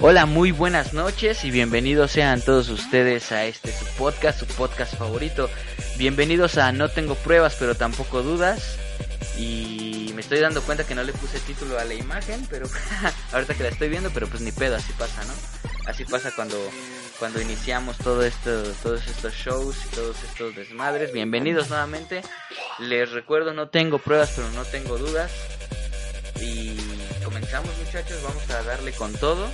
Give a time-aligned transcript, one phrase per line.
[0.00, 4.94] Hola, muy buenas noches y bienvenidos sean todos ustedes a este su podcast, su podcast
[4.94, 5.50] favorito.
[5.96, 8.78] Bienvenidos a No tengo pruebas, pero tampoco dudas.
[9.36, 12.68] Y me estoy dando cuenta que no le puse título a la imagen, pero
[13.32, 15.34] ahorita que la estoy viendo, pero pues ni pedo, así pasa, ¿no?
[15.86, 16.56] Así pasa cuando
[17.18, 21.12] cuando iniciamos todo esto, todos estos shows y todos estos desmadres.
[21.12, 22.22] Bienvenidos nuevamente.
[22.78, 25.32] Les recuerdo, no tengo pruebas, pero no tengo dudas.
[26.40, 26.76] Y
[27.24, 29.48] comenzamos muchachos, vamos a darle con todo.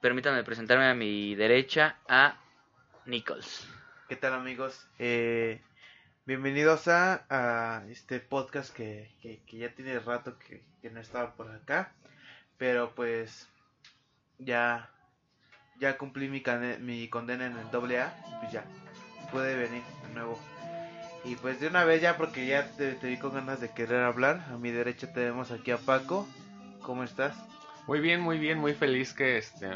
[0.00, 2.36] Permítanme presentarme a mi derecha a
[3.06, 3.66] Nichols.
[4.08, 4.86] ¿Qué tal amigos?
[5.00, 5.60] Eh,
[6.24, 11.50] bienvenidos a, a este podcast que, que, ya tiene rato que, que no estaba por
[11.50, 11.92] acá.
[12.58, 13.48] Pero pues
[14.38, 14.88] ya
[15.80, 16.42] ya cumplí mi,
[16.80, 18.64] mi condena en el doble A, pues ya,
[19.32, 20.38] puede venir de nuevo.
[21.24, 24.04] Y pues de una vez ya, porque ya te, te vi con ganas de querer
[24.04, 26.28] hablar, a mi derecha tenemos aquí a Paco,
[26.82, 27.36] ¿cómo estás?
[27.88, 29.70] Muy bien, muy bien, muy feliz que este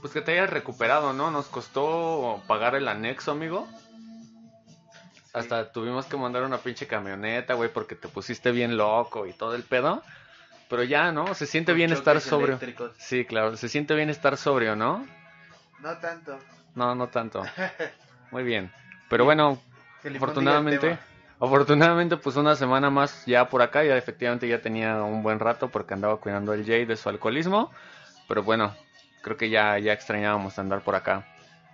[0.00, 1.32] pues que te hayas recuperado, ¿no?
[1.32, 3.68] Nos costó pagar el anexo, amigo.
[5.32, 9.56] Hasta tuvimos que mandar una pinche camioneta, güey, porque te pusiste bien loco y todo
[9.56, 10.02] el pedo.
[10.68, 11.34] Pero ya, ¿no?
[11.34, 12.50] Se siente Con bien estar sobrio.
[12.50, 12.92] eléctricos.
[12.98, 15.04] Sí, claro, se siente bien estar sobrio, ¿no?
[15.80, 16.38] No tanto.
[16.76, 17.42] No, no tanto.
[18.30, 18.72] Muy bien.
[19.08, 19.60] Pero bueno,
[20.14, 20.96] afortunadamente,
[21.40, 25.68] afortunadamente pues una semana más ya por acá, ya efectivamente ya tenía un buen rato
[25.70, 27.70] porque andaba cuidando al Jay de su alcoholismo,
[28.28, 28.74] pero bueno,
[29.22, 31.26] creo que ya ya extrañábamos andar por acá.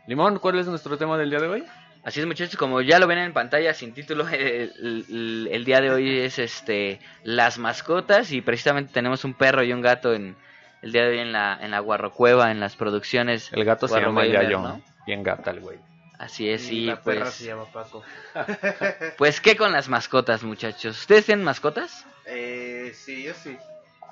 [0.07, 1.65] Limón, ¿cuál es nuestro tema del día de hoy?
[2.05, 4.73] Así es muchachos, como ya lo ven en pantalla sin título, el,
[5.09, 9.73] el- el día de hoy es este las mascotas y precisamente tenemos un perro y
[9.73, 10.37] un gato en
[10.83, 13.51] el día de hoy en la en la Guarrocueva, en las producciones.
[13.53, 14.81] El gato se llama Yayo, ¿no?
[15.07, 15.79] bien gata el güey.
[16.19, 18.03] Así es, y y la perra pues se llama Paco.
[19.19, 20.99] pues qué con las mascotas, muchachos.
[20.99, 22.05] ¿Ustedes tienen mascotas?
[22.25, 23.59] Eh, sí, yo sí.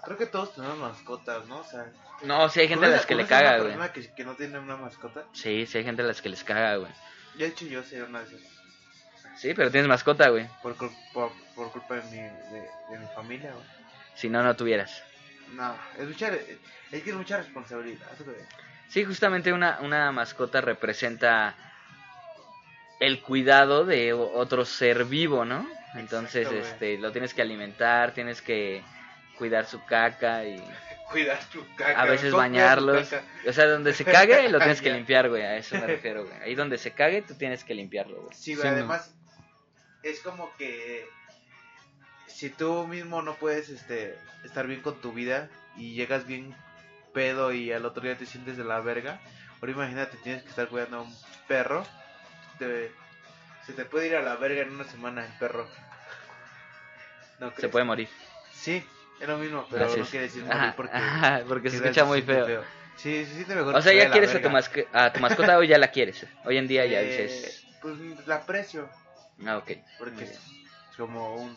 [0.05, 1.59] Creo que todos tenemos mascotas, ¿no?
[1.61, 1.87] O sea,
[2.23, 3.91] No, sí hay gente a las que le ¿conoces a caga, güey.
[3.93, 5.25] que, que no tiene una mascota?
[5.33, 6.93] Sí, sí hay gente a las que les caga, güey.
[7.37, 8.41] De hecho, yo soy una de esas.
[9.39, 10.47] Sí, pero tienes mascota, güey.
[10.63, 13.65] Por, cul- por, por culpa de mi, de, de mi familia, güey.
[14.15, 15.03] Si no, no tuvieras.
[15.53, 16.29] No, es mucha,
[16.93, 18.07] es que es mucha responsabilidad.
[18.89, 21.57] Sí, justamente una, una mascota representa
[23.01, 25.69] el cuidado de otro ser vivo, ¿no?
[25.95, 28.83] Entonces, Exacto, este, lo tienes que alimentar, tienes que
[29.39, 30.63] cuidar su caca y
[31.11, 32.01] Cuidar tu caca.
[32.01, 33.09] a veces ¿cómo cuidas tu bañarlos.
[33.11, 33.25] caca?
[33.49, 36.37] O sea, donde se cague lo tienes que limpiar, güey, a eso me refiero, güey.
[36.43, 38.35] Ahí donde se cague tú tienes que limpiarlo, güey.
[38.37, 38.77] Sí, güey, Sí, no.
[38.77, 39.15] además,
[40.03, 41.07] es como que
[42.27, 46.55] si tú mismo no puedes este, estar bien con tu vida y llegas bien
[47.13, 49.21] pedo y al otro día te sientes de la verga,
[49.61, 51.15] ahora imagínate, tienes que estar cuidando a un
[51.47, 51.87] perro,
[52.59, 52.93] te-
[53.67, 55.69] se te puede ir a la verga en una semana el perro.
[57.39, 58.09] ¿No Se puede morir.
[58.53, 58.87] Sí,
[59.21, 62.23] es lo mismo, pero no quiere decir morir Ajá, porque, ajá, porque se escucha muy
[62.23, 62.65] feo.
[62.97, 63.75] Sí, se siente mejor.
[63.75, 66.27] O sea, ya quieres a tu, masc- a tu mascota o ya la quieres.
[66.45, 68.89] Hoy en día ya Eh, dices, Pues la aprecio.
[69.47, 69.73] ah, ok.
[69.99, 70.41] Porque es
[70.97, 71.57] como un.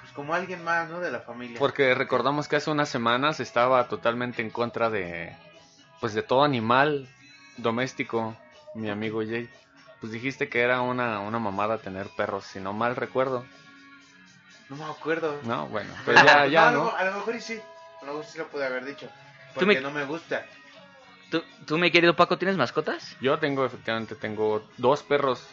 [0.00, 1.00] Pues como alguien más, ¿no?
[1.00, 1.58] De la familia.
[1.58, 5.34] Porque recordamos que hace unas semanas estaba totalmente en contra de
[6.00, 7.08] pues de todo animal
[7.56, 8.36] doméstico,
[8.74, 9.48] mi amigo Jay.
[10.00, 13.46] Pues dijiste que era una, una mamada tener perros, si no mal recuerdo.
[14.68, 15.40] No me acuerdo.
[15.44, 16.90] No, bueno, pues ya, ya, a, lo, ¿no?
[16.90, 17.62] a lo mejor y sí.
[18.02, 19.06] A lo mejor sí lo pude haber dicho.
[19.06, 20.46] Tú Porque me- no me gusta.
[21.30, 23.16] ¿Tú, ¿Tú, mi querido Paco, tienes mascotas?
[23.20, 25.48] Yo tengo, efectivamente, tengo dos perros.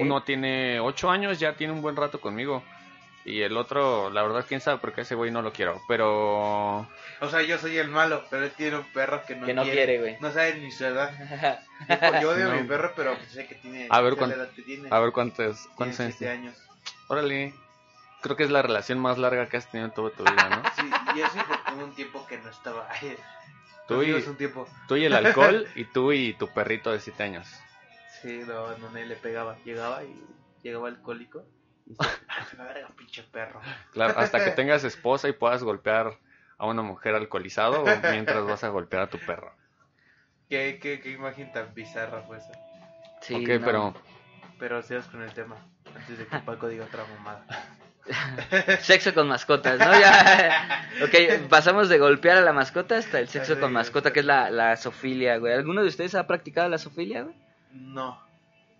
[0.00, 2.64] Uno tiene ocho años, ya tiene un buen rato conmigo.
[3.26, 5.82] Y el otro, la verdad, quién sabe, porque ese güey no lo quiero.
[5.88, 6.78] Pero
[7.20, 9.64] O sea, yo soy el malo, pero él tiene un perro que no, Que no
[9.64, 10.16] quiere, güey.
[10.20, 11.10] No sabe ni su edad.
[11.88, 12.60] Yo, yo odio a No.
[12.62, 13.88] mi perro, pero pues sé que tiene.
[13.90, 14.88] A ver cuán- edad que tiene.
[14.90, 16.54] a ver cuántos, cuántos años años.
[17.08, 17.52] Órale,
[18.22, 20.62] creo que es la relación más larga que has tenido en toda tu vida, ¿no?
[20.76, 22.88] Sí, y eso porque hubo un tiempo que no estaba.
[23.88, 24.68] Tú y- Tuvimos un tiempo.
[24.88, 27.48] Tú y el alcohol y tú y tu perrito de 7 años.
[28.22, 29.56] Sí, no, no le pegaba.
[29.64, 30.24] Llegaba y
[30.62, 31.44] llegaba alcohólico.
[31.86, 33.60] Y dice, "Ah, la verga, pinche perro.
[33.92, 36.18] Claro, hasta que tengas esposa y puedas golpear
[36.58, 39.52] a una mujer alcoholizado o mientras vas a golpear a tu perro.
[40.48, 42.52] ¿Qué, qué, qué imagen tan bizarra fue esa.
[43.20, 43.64] Sí, ok, no.
[43.64, 43.94] pero
[44.58, 45.56] Pero sigamos con el tema.
[45.94, 47.44] Antes de que Paco diga otra mamada.
[48.80, 49.98] Sexo con mascotas, ¿no?
[49.98, 50.88] Ya.
[51.04, 54.48] ok, pasamos de golpear a la mascota hasta el sexo con mascota, que es la,
[54.50, 55.52] la zoofilia, güey.
[55.54, 57.34] ¿Alguno de ustedes ha practicado la zoofilia, güey?
[57.72, 58.24] No.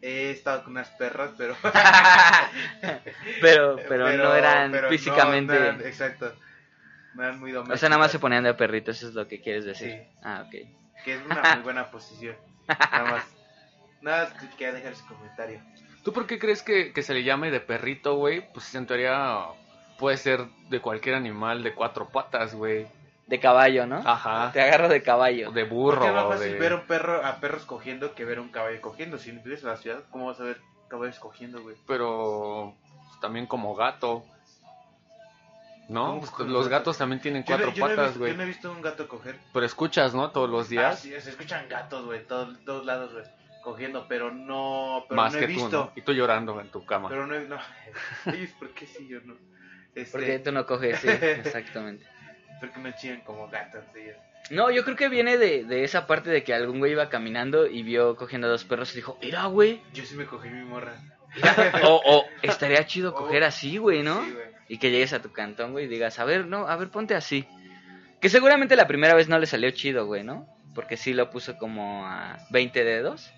[0.07, 1.57] He estado con unas perras, pero.
[3.41, 5.53] pero, pero, no eran pero no, físicamente...
[5.53, 6.33] no eran- exacto.
[7.15, 7.77] No eran muy domésticas.
[7.77, 9.91] o sea, nada más se ponían de perrito, eso es lo que quieres decir.
[9.91, 10.19] Sí.
[10.23, 10.51] Ah, ok.
[11.05, 12.37] Que es una muy buena posición.
[12.69, 13.25] Nada más.
[14.01, 15.61] Nada más quería dejar ese comentario.
[16.05, 18.49] ¿tú por qué crees que, que se le llame de perrito, güey?
[18.53, 19.39] Pues en teoría
[19.99, 22.87] puede ser de cualquier animal de cuatro patas, güey.
[23.27, 23.97] De caballo, ¿no?
[24.05, 24.51] Ajá.
[24.53, 25.51] Te agarro de caballo.
[25.51, 26.05] De burro.
[26.05, 26.59] es más fácil de...
[26.59, 29.19] ver un perro, a perros cogiendo que ver un caballo cogiendo.
[29.19, 31.77] Si vives en la ciudad, ¿cómo vas a ver caballos cogiendo, güey?
[31.87, 32.75] Pero
[33.09, 34.25] pues, también como gato.
[35.89, 36.07] ¿No?
[36.07, 36.81] ¿Cómo Pues, los gato?
[36.81, 38.31] gatos también tienen Yo no- cuatro yo no he patas, güey.
[38.33, 39.39] Yo no he visto un gato coger.
[39.53, 40.31] Pero escuchas, ¿no?
[40.33, 40.99] Todos los Ah, días.
[41.01, 43.25] sí, se escuchan gatos, güey, todos, todos lados, güey,
[43.63, 45.69] cogiendo, pero no, pero más no he que visto.
[45.69, 45.93] tú, ¿no?
[45.95, 47.09] Y tú llorando en tu cama.
[47.09, 47.57] Pero no, no.
[48.33, 49.35] Ellos, ¿por qué sí yo no?
[49.95, 51.09] Este, Porque tú no coges, sí,
[51.45, 52.05] exactamente.
[52.61, 53.51] Porque no chillan como.
[54.51, 57.67] No, yo creo que viene de, de esa parte de que algún güey iba caminando
[57.67, 59.83] y vio cogiendo a dos perros y dijo, mira, güey.
[59.93, 60.95] Yo sí me cogí mi morra.
[61.85, 64.25] O, o estaría chido coger así, güey, ¿no?
[64.25, 64.47] Sí, güey.
[64.69, 67.15] Y que llegues a tu cantón, güey, y digas, a ver, no, a ver, ponte
[67.15, 67.47] así.
[68.21, 70.49] Que seguramente la primera vez no le salió chido, güey, ¿no?
[70.75, 73.31] Porque sí lo puso como a 20 dedos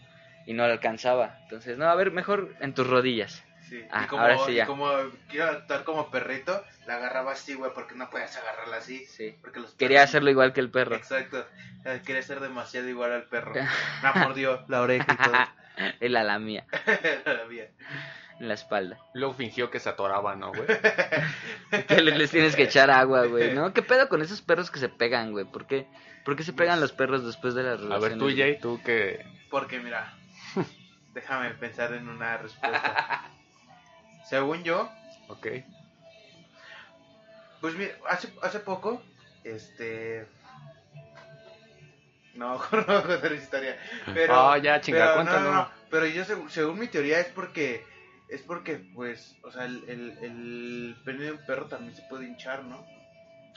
[0.47, 1.38] y no lo alcanzaba.
[1.43, 3.44] Entonces, no, a ver, mejor en tus rodillas.
[3.69, 3.85] Sí.
[3.91, 4.67] Ah, y como, ahora sí y ya.
[4.67, 4.91] como
[5.29, 9.05] quiero actuar como perrito, la agarraba así, güey, porque no puedes agarrarla así.
[9.06, 9.37] Sí.
[9.41, 10.97] Porque los Quería perros- hacerlo igual que el perro.
[10.97, 11.47] Exacto.
[11.85, 13.53] Eh, Quería ser demasiado igual al perro.
[14.03, 15.35] Me mordió la oreja y todo.
[16.00, 16.65] Él a la mía,
[17.25, 17.69] La mía.
[18.41, 18.99] en la espalda.
[19.15, 20.67] Luego fingió que se atoraba, ¿no, güey?
[21.87, 23.73] Que le- les tienes que echar agua, güey, ¿no?
[23.73, 25.44] ¿Qué pedo con esos perros que se pegan, güey?
[25.44, 25.87] ¿Por qué?
[26.25, 28.19] ¿Por qué se pegan los perros después de las A relaciones?
[28.19, 29.25] ver, tú, Jay, tú que...
[29.50, 30.12] Porque mira,
[31.15, 33.23] déjame pensar en una respuesta.
[34.28, 34.90] Según yo,
[35.28, 35.46] Ok.
[37.60, 39.02] pues mira, hace, hace poco,
[39.44, 40.26] este...
[42.34, 43.76] No, no voy a contar historia.
[44.14, 45.25] Pero, Ah, ya, chinga, pero.
[45.25, 47.84] No, no, no, pero yo según, según mi teoría es porque,
[48.28, 52.26] es porque, pues, o sea, el, el, el pene de un perro también se puede
[52.26, 52.86] hinchar, ¿no?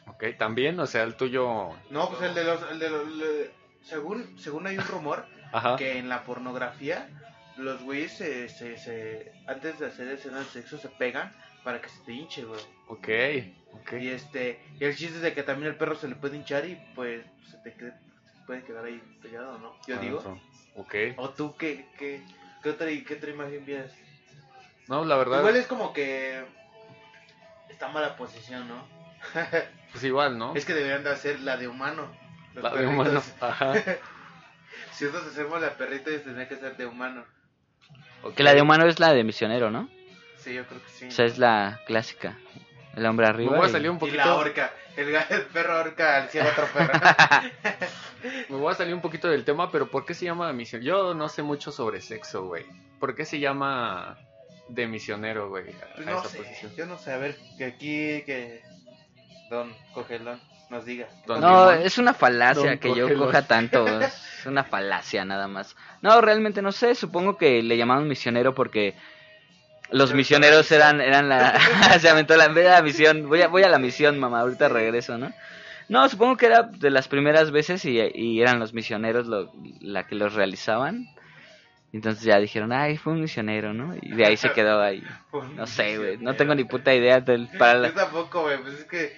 [0.08, 1.70] Ok, también, o sea, el tuyo...
[1.92, 3.04] No, pues el de los, el de los,
[3.84, 5.76] según, según hay un rumor Ajá.
[5.76, 7.08] que en la pornografía
[7.62, 11.32] los güeyes se, se, se, antes de hacer escenas de sexo se pegan
[11.64, 12.62] para que se te hinche, güey.
[12.88, 13.08] Ok,
[13.74, 13.94] ok.
[14.02, 16.66] Y este, y el chiste es de que también el perro se le puede hinchar
[16.66, 17.94] y pues se te quede,
[18.36, 19.76] se puede quedar ahí pegado, ¿no?
[19.88, 20.20] Yo digo.
[20.20, 20.42] Adentro.
[20.76, 20.96] Ok.
[21.18, 22.22] O tú qué, qué,
[22.64, 23.92] qué otra, qué otra imagen vienes.
[24.88, 26.44] No, la verdad, Igual es como que
[27.70, 28.88] está mala posición, ¿no?
[29.92, 30.56] pues igual, ¿no?
[30.56, 32.12] Es que deberían de hacer la de humano.
[32.56, 33.22] La de humano.
[33.40, 33.74] Ajá.
[34.92, 37.24] Si nosotros hacemos la perrita, ellos tendrían que ser de humano.
[38.36, 39.90] Que la de humano es la de misionero, ¿no?
[40.38, 41.06] Sí, yo creo que sí.
[41.08, 42.38] O sea, es la clásica.
[42.96, 43.56] El hombre Me arriba.
[43.58, 44.74] voy a y- salir un Y la horca.
[44.98, 46.92] El, el perro horca al cielo otro perro.
[48.50, 50.82] Me voy a salir un poquito del tema, pero ¿por qué se llama misión?
[50.82, 52.66] Yo no sé mucho sobre sexo, güey.
[53.00, 54.18] ¿Por qué se llama
[54.68, 55.70] de misionero, güey?
[55.70, 56.76] A, Pues a no esa sé, posición.
[56.76, 58.62] yo no sé, a ver, que aquí que
[59.50, 60.40] Don Cogelón
[60.72, 60.86] nos
[61.42, 63.86] No, es una falacia que yo coja tanto.
[64.42, 65.76] Es una falacia nada más.
[66.02, 66.96] No, realmente no sé.
[66.96, 68.96] Supongo que le llamaban misionero porque
[69.92, 71.60] los misioneros eran eran la.
[72.00, 73.28] se aventó la, en vez de la misión.
[73.30, 74.40] Voy a, voy a la misión, mamá.
[74.40, 75.32] Ahorita regreso, ¿no?
[75.90, 79.52] No, supongo que era de las primeras veces y, y eran los misioneros lo,
[79.82, 81.08] la que los realizaban.
[81.94, 83.94] Entonces ya dijeron, ay, fue un misionero, ¿no?
[84.02, 85.04] Y de ahí se quedó ahí.
[85.56, 86.18] No sé, güey.
[86.18, 87.20] No tengo ni puta idea.
[87.20, 89.14] del- para, la- Yo tampoco, güey, pues es que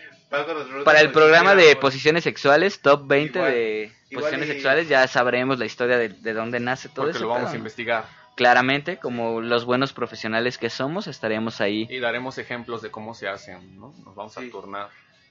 [0.84, 5.08] para el programa de posiciones sexuales, top 20 Igual- de igual posiciones y- sexuales, ya
[5.08, 7.26] sabremos la historia de, de dónde nace todo Porque eso.
[7.26, 7.58] lo vamos a ¿no?
[7.60, 8.06] investigar.
[8.36, 11.88] Claramente, como los buenos profesionales que somos, estaríamos ahí.
[11.90, 13.94] Y daremos ejemplos de cómo se hacen, ¿no?
[14.04, 14.48] Nos vamos Sí.
[14.48, 14.90] a turnar.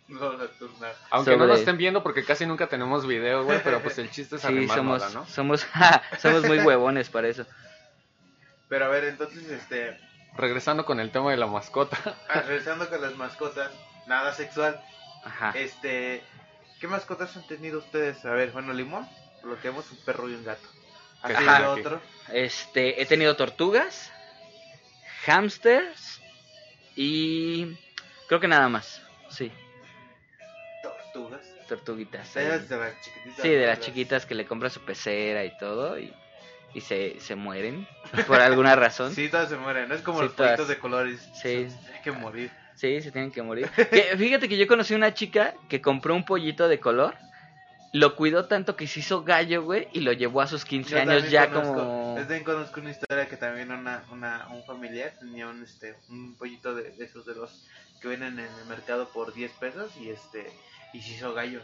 [0.09, 0.95] No, vamos a turnar.
[1.11, 4.09] Aunque no Sobre- nos estén viendo porque casi nunca tenemos video, güey, pero pues el
[4.11, 5.27] chiste es Sí, somos, ¿no?
[5.27, 5.67] somos,
[6.21, 7.45] somos muy huevones para eso.
[8.69, 9.99] Pero a ver, entonces, este,
[10.37, 11.99] Regresando con el tema de la mascota.
[12.29, 13.71] ah, regresando con las mascotas,
[14.07, 14.81] nada sexual.
[15.25, 15.53] Ajá.
[15.57, 16.23] Este,
[16.81, 18.25] ¿qué mascotas han tenido ustedes?
[18.25, 19.09] A ver, bueno, Limón,
[19.45, 20.67] lo tenemos un perro y un gato.
[21.23, 21.81] ¿Ha Que tenido aquí.
[21.81, 22.01] otro?
[22.33, 24.11] Este, he tenido tortugas,
[25.25, 26.21] hamsters
[26.97, 27.77] y
[28.29, 29.01] creo que nada más.
[29.31, 29.51] Sí,
[30.83, 31.47] Tortugas.
[31.69, 32.35] tortuguitas.
[32.35, 33.43] De las chiquititas.
[33.43, 36.13] Sí, de las chiquitas que le compras su pecera y todo y,
[36.75, 37.87] y se, se mueren
[38.27, 39.13] por alguna razón.
[39.15, 39.89] Sí, todas se mueren.
[39.89, 40.69] No es como Sí, los pollitos todas.
[40.69, 41.21] de colores.
[41.41, 41.71] Sí.
[41.71, 42.51] Se- Hay que morir.
[42.83, 43.71] Sí, se tienen que morir.
[43.71, 47.15] Que, fíjate que yo conocí una chica que compró un pollito de color,
[47.93, 50.99] lo cuidó tanto que se hizo gallo, güey, y lo llevó a sus 15 Yo
[51.01, 52.15] años ya conozco- como...
[52.17, 56.35] Yo también conozco una historia que también una, una, un familiar tenía un, este, un
[56.35, 57.69] pollito de, de esos de los
[58.01, 60.51] que venden en el mercado por 10 pesos y este
[60.93, 61.61] y se hizo gallo.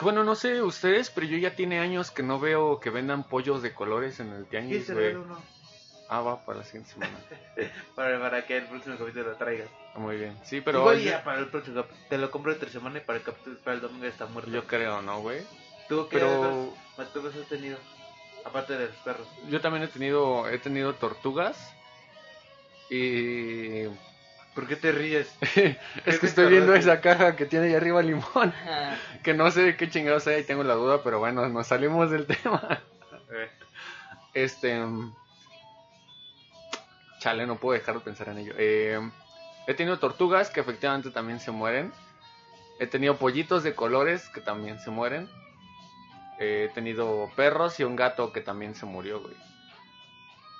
[0.00, 3.60] Bueno, no sé ustedes, pero yo ya tiene años que no veo que vendan pollos
[3.60, 5.14] de colores en el tianguis, güey.
[6.08, 7.12] Ah, va para la siguiente semana.
[7.94, 9.68] para, para que el próximo capítulo lo traigas.
[9.94, 10.38] Ah, Muy bien.
[10.42, 12.06] Sí, pero Igual yo, ya para el próximo capítulo.
[12.08, 14.50] Te lo compro entre semana y para el capítulo para el domingo está muerto.
[14.50, 15.42] yo creo, ¿no, güey?
[15.88, 17.78] ¿Tú qué Pero mascotas has tenido?
[18.44, 19.26] Aparte de los perros.
[19.48, 21.74] yo también he tenido he tenido tortugas
[22.88, 23.84] y
[24.54, 25.32] ¿Por qué te ríes?
[26.06, 28.52] es que estoy viendo esa caja que tiene ahí arriba limón.
[29.22, 32.26] Que no sé qué chingados sea y tengo la duda, pero bueno, nos salimos del
[32.26, 32.80] tema.
[33.30, 33.50] Eh,
[34.34, 34.80] Este.
[37.18, 38.54] Chale, no puedo dejar de pensar en ello.
[38.56, 39.00] Eh,
[39.66, 41.92] he tenido tortugas que efectivamente también se mueren.
[42.78, 45.28] He tenido pollitos de colores que también se mueren.
[46.38, 49.34] Eh, he tenido perros y un gato que también se murió, güey.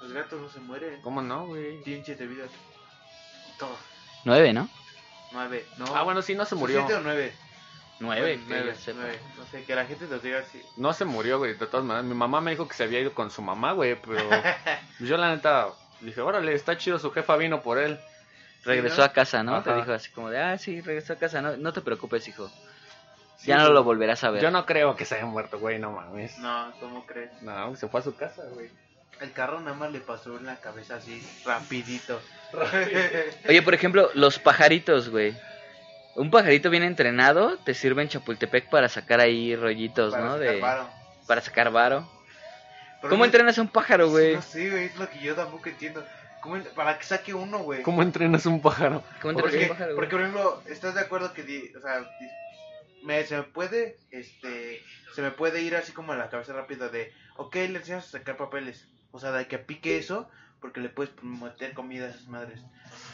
[0.03, 1.00] Los gatos no se mueren.
[1.03, 1.81] ¿Cómo no, güey?
[1.83, 2.50] Tienen siete vidas.
[3.59, 3.79] Todos.
[4.25, 4.69] Nueve, ¿no?
[5.33, 5.65] Nueve.
[5.77, 5.87] No.
[5.95, 6.81] Ah, bueno, sí, no se murió.
[6.81, 7.33] ¿Siete o nueve?
[8.00, 9.00] Nueve, nueve, sepa.
[9.00, 9.19] nueve.
[9.37, 10.62] No sé, que la gente nos diga así.
[10.77, 12.05] No se murió, güey, de todas maneras.
[12.05, 14.23] Mi mamá me dijo que se había ido con su mamá, güey, pero
[15.00, 15.69] yo la neta
[16.00, 17.99] dije, órale, está chido, su jefa vino por él.
[18.64, 19.05] Regresó ¿no?
[19.05, 19.62] a casa, ¿no?
[19.62, 21.40] Te dijo así como de, ah, sí, regresó a casa.
[21.40, 22.50] No, no te preocupes, hijo.
[23.37, 24.43] Sí, ya no lo volverás a ver.
[24.43, 26.37] Yo no creo que se haya muerto, güey, no mames.
[26.38, 27.31] No, ¿cómo crees?
[27.40, 28.69] No, se fue a su casa, güey.
[29.21, 32.21] El carro nada más le pasó en la cabeza así, rapidito.
[33.49, 35.37] Oye, por ejemplo, los pajaritos, güey.
[36.17, 40.33] Un pajarito bien entrenado te sirve en Chapultepec para sacar ahí rollitos, Para ¿no?
[40.33, 40.88] sacar De, varo.
[41.26, 42.09] para sacar varo.
[43.00, 44.35] Pero ¿Cómo entrenas a un pájaro, güey?
[44.35, 46.05] No sé, güey, es lo que yo tampoco entiendo.
[46.40, 47.83] ¿Cómo en- para que saque uno, güey.
[47.83, 49.02] ¿Cómo entrenas un pájaro?
[49.23, 51.81] ¿Cómo entrenas a Porque, un pájaro, porque, por ejemplo, ¿estás de acuerdo que, di- o
[51.81, 54.81] sea, di- me, se me puede, este,
[55.14, 58.11] se me puede ir así como a la cabeza rápida de, ok, le enseñas a
[58.19, 58.88] sacar papeles.
[59.12, 60.28] O sea, de que pique eso,
[60.61, 62.61] porque le puedes meter comida a esas madres.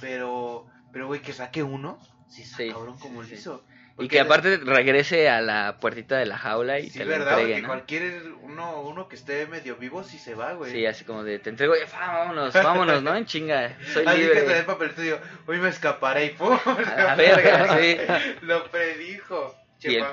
[0.00, 1.98] Pero, pero, güey, que saque uno,
[2.28, 3.40] sí, está Sí, cabrón como sí, lo sí.
[3.40, 3.64] hizo.
[3.96, 7.38] Y que aparte regrese a la puertita de la jaula y Sí, te lo verdad,
[7.38, 7.68] entregue, ¿no?
[7.68, 10.72] cualquier uno, uno que esté medio vivo sí se va, güey.
[10.72, 13.14] Sí, así como de, te entrego, y, "Fa, vámonos, vámonos, ¿no?
[13.14, 14.58] En chinga, soy Así que te libre.
[14.58, 16.58] el papelito y digo, hoy me escaparé y ¡pum!
[16.96, 17.96] A la verga, sí.
[18.42, 19.54] Lo predijo.
[19.78, 20.04] Che, Y el-.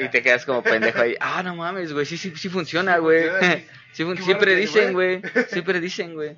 [0.00, 1.16] Y te quedas como pendejo ahí.
[1.18, 3.24] Ah, no mames, güey, sí, sí, sí funciona, güey.
[3.92, 4.04] sí.
[4.04, 5.22] Fun- siempre bueno que dicen, güey.
[5.48, 6.36] Siempre dicen, güey.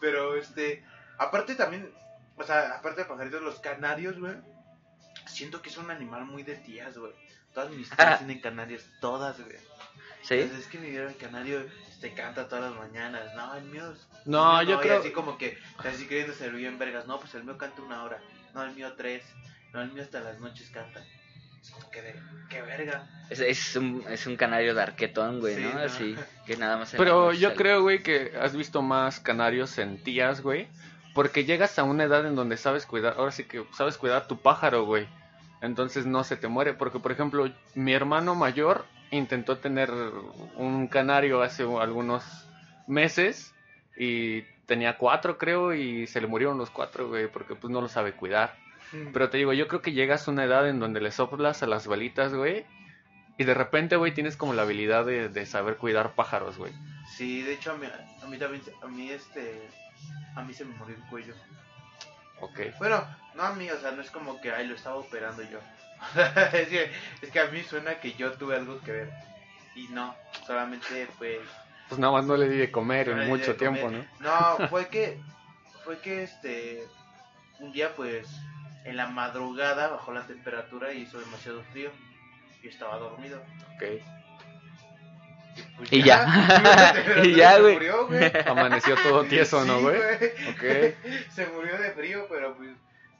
[0.00, 0.82] Pero, este,
[1.18, 1.90] aparte también,
[2.36, 4.34] o sea, aparte de pajaritos, los canarios, güey,
[5.30, 7.12] siento que es un animal muy de tías, güey.
[7.54, 9.56] Todas mis tías tienen canarios, todas, güey.
[10.22, 10.34] ¿Sí?
[10.34, 11.64] Entonces, es que mi el canario
[12.00, 13.34] te canta todas las mañanas.
[13.34, 14.06] No, el mío es...
[14.26, 17.06] No, el mío yo y creo- así como que, así creyéndose el bien vergas.
[17.06, 18.20] No, pues el mío canta una hora.
[18.54, 19.24] No, el mío tres.
[19.72, 21.02] No, el mío hasta las noches canta.
[21.62, 23.06] Es como que de, qué verga.
[23.30, 25.74] Es, es, un, es un canario de arquetón, güey, Sí, ¿no?
[25.74, 25.80] no.
[25.80, 26.92] Así, que nada más...
[26.94, 27.56] en Pero yo sale.
[27.56, 30.68] creo, güey, que has visto más canarios en tías, güey.
[31.14, 34.40] Porque llegas a una edad en donde sabes cuidar, ahora sí que sabes cuidar tu
[34.40, 35.08] pájaro, güey.
[35.60, 36.74] Entonces no se te muere.
[36.74, 39.90] Porque, por ejemplo, mi hermano mayor intentó tener
[40.56, 42.24] un canario hace algunos
[42.86, 43.54] meses
[43.96, 47.88] y tenía cuatro, creo, y se le murieron los cuatro, güey, porque pues no lo
[47.88, 48.56] sabe cuidar.
[49.12, 51.66] Pero te digo, yo creo que llegas a una edad en donde le soplas a
[51.66, 52.64] las balitas, güey.
[53.38, 56.72] Y de repente, güey, tienes como la habilidad de, de saber cuidar pájaros, güey.
[57.16, 59.68] Sí, de hecho a mí, a mí también, a mí este,
[60.34, 61.34] a mí se me murió el cuello.
[62.40, 62.60] Ok.
[62.78, 63.04] Bueno,
[63.34, 65.58] no a mí, o sea, no es como que, ay, lo estaba operando yo.
[66.52, 66.90] es, que,
[67.22, 69.10] es que a mí suena que yo tuve algo que ver.
[69.74, 70.14] Y no,
[70.46, 71.40] solamente fue...
[71.88, 74.06] Pues nada más no le di de comer no en mucho tiempo, comer.
[74.20, 74.58] ¿no?
[74.58, 75.20] No, fue que,
[75.84, 76.84] fue que este,
[77.58, 78.28] un día pues,
[78.84, 81.90] en la madrugada bajó la temperatura y hizo demasiado frío.
[82.62, 83.42] Y estaba dormido.
[83.74, 84.02] Ok.
[85.76, 86.26] Pues Y ya.
[87.24, 87.74] Y ya, se güey.
[87.74, 88.32] murió, güey.
[88.46, 89.96] Amaneció todo tieso, ¿no, güey?
[90.50, 90.94] Ok.
[91.30, 92.70] Se murió de frío, pero pues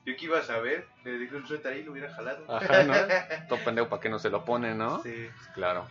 [0.06, 2.44] yo que iba a saber, le dije un suéter ahí y lo hubiera jalado.
[2.48, 2.94] Ajá, ¿no?
[3.48, 5.02] Todo pendejo para que no se lo pone, ¿no?
[5.02, 5.28] Sí.
[5.54, 5.86] Claro.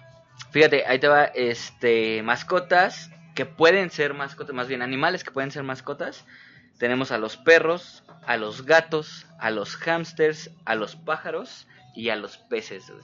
[0.51, 5.51] Fíjate, ahí te va, este, mascotas que pueden ser mascotas, más bien animales que pueden
[5.51, 6.25] ser mascotas.
[6.79, 12.15] Tenemos a los perros, a los gatos, a los hámsters, a los pájaros y a
[12.15, 13.03] los peces, güey.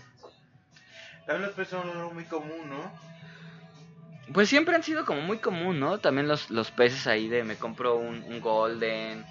[1.28, 2.92] También los peces son algo muy común, ¿no?
[4.34, 6.00] Pues siempre han sido como muy común, ¿no?
[6.00, 9.24] También los, los peces ahí de me compro un, un golden,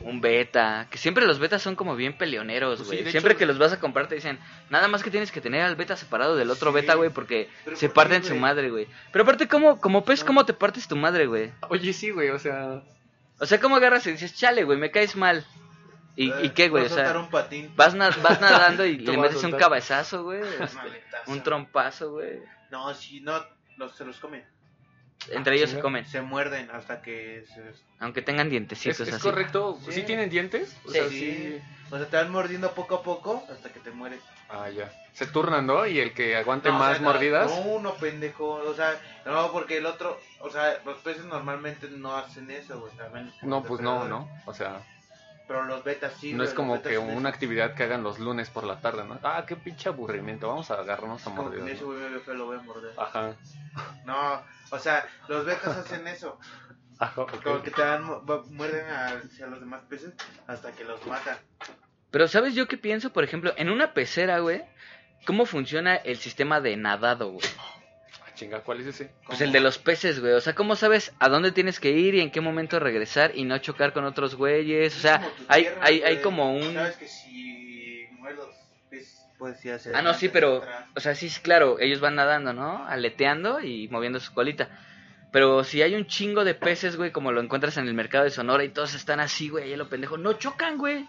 [0.00, 3.04] un beta, que siempre los betas son como bien peleoneros, Pues güey.
[3.04, 4.38] sí, siempre hecho- que los vas a comprar te dicen,
[4.68, 6.74] nada más que tienes que tener al beta separado del otro Sí.
[6.74, 8.86] beta, güey, porque se ¿por qué, parten su madre, güey.
[9.10, 11.50] Pero aparte, ¿cómo, como pez, cómo te partes tu madre, güey?
[11.70, 12.82] Oye, sí, güey, o sea...
[13.38, 15.46] O sea, ¿cómo agarras y dices, chale, güey, me caes mal?
[16.14, 16.84] ¿Y, Eh, y qué, güey?
[16.84, 17.70] O sea, un patín.
[17.76, 20.40] vas, na- vas nadando y le metes un cabezazo, güey.
[21.26, 22.38] un trompazo, güey.
[22.70, 23.42] No, sí, no,
[23.76, 24.44] los, se los comen.
[25.30, 27.72] Entre Ah, ellos se comen, Se muerden hasta que se...
[28.00, 29.22] aunque tengan ¿Es, dientecitos es así.
[29.22, 29.78] correcto?
[29.86, 29.92] Sí.
[29.92, 30.76] ¿Sí tienen dientes?
[30.84, 30.94] O Sí.
[30.98, 31.60] sea, Sí.
[31.90, 34.20] O sea, te van mordiendo poco a poco hasta que te mueres.
[34.48, 34.92] Ah, ya.
[35.12, 35.86] Se turnan, ¿no?
[35.86, 37.50] Y el que aguante No, o más sea, no, mordidas...
[37.50, 38.54] No, uno pendejo.
[38.54, 40.20] O sea, no, porque el otro.
[40.40, 42.92] O sea, los peces normalmente no hacen eso, güey.
[43.40, 44.04] que No, pues no.
[44.06, 44.28] ¿no?
[44.46, 44.80] O sea,
[45.46, 46.32] Pero los betas sí.
[46.32, 47.28] no es como que una eso.
[47.28, 49.18] actividad que hagan los lunes por la tarde, ¿no?
[49.22, 51.86] Ah, qué pinche aburrimiento, vamos a agarrarnos a ese ¿no?
[51.86, 52.92] güey me ve feo, lo voy a morder.
[52.98, 53.34] Ajá.
[54.04, 56.38] No, o sea, los betas hacen eso.
[56.98, 57.26] Ajá.
[57.44, 58.04] Como que te dan,
[58.50, 60.14] muerden a, a los demás peces
[60.46, 61.36] hasta que los matan.
[62.10, 63.12] Pero ¿sabes yo qué pienso?
[63.12, 64.64] Por ejemplo, en una pecera, güey,
[65.26, 67.46] ¿cómo funciona el sistema de nadado, güey?
[68.36, 69.10] Chinga, ¿cuál es ese?
[69.26, 70.34] Pues el de los peces, güey.
[70.34, 73.44] O sea, ¿cómo sabes a dónde tienes que ir y en qué momento regresar y
[73.44, 74.96] no chocar con otros güeyes?
[74.96, 76.74] O sea, hay, tierra, hay, hay como un...
[76.74, 78.54] Sabes que si mueres los
[78.90, 80.84] peces, puedes ir hacia Ah, no, sí, pero, atrás.
[80.94, 82.86] o sea, sí, sí, claro, ellos van nadando, ¿no?
[82.86, 84.68] Aleteando y moviendo su colita.
[85.32, 88.30] Pero si hay un chingo de peces, güey, como lo encuentras en el mercado de
[88.30, 91.06] Sonora y todos están así, güey, ahí lo pendejo, no chocan, güey.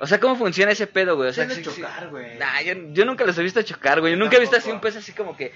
[0.00, 1.28] O sea, ¿cómo funciona ese pedo, güey?
[1.28, 2.38] O Se sea, sí- chocar, güey.
[2.38, 4.14] Nah, yo, yo nunca los he visto chocar, güey.
[4.14, 5.52] Yo nunca he visto así un pez así como que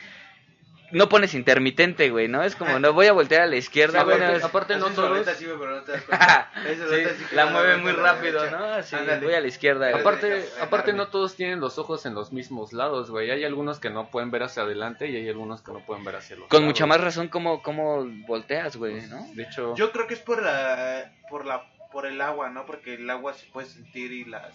[0.93, 2.45] no pones intermitente, güey, ¿no?
[2.45, 4.17] Es como, no voy a voltear a la izquierda, Sí, güey.
[4.19, 4.97] güey, no, es- aparte no todos-
[5.27, 6.51] pero no te das cuenta.
[6.65, 8.49] Sí, la mueve muy rápido.
[8.51, 8.65] ¿no?
[8.65, 9.25] Así, Ándale.
[9.25, 9.91] voy a la izquierda.
[9.91, 10.01] güey.
[10.03, 13.31] Aparte, aparte no todos tienen los ojos en los mismos lados, güey.
[13.31, 16.17] Hay algunos que no pueden ver hacia adelante y hay algunos que no pueden ver
[16.17, 16.67] hacia los Con lados.
[16.69, 19.27] mucha más razón, ¿cómo, cómo volteas, güey, no?
[19.35, 22.67] De hecho, Yo creo que es por la, por la, por el agua, ¿no?
[22.67, 24.55] Porque el agua se puede sentir y las,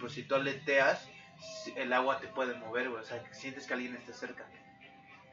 [0.00, 1.08] pues si tú aleteas,
[1.76, 3.00] el agua te puede mover, güey.
[3.00, 4.44] O sea, que sientes que alguien está cerca.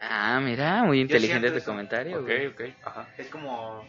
[0.01, 2.47] Ah, mira, muy inteligente tu comentario, ok, güey.
[2.47, 3.07] ok, ajá.
[3.17, 3.88] Es como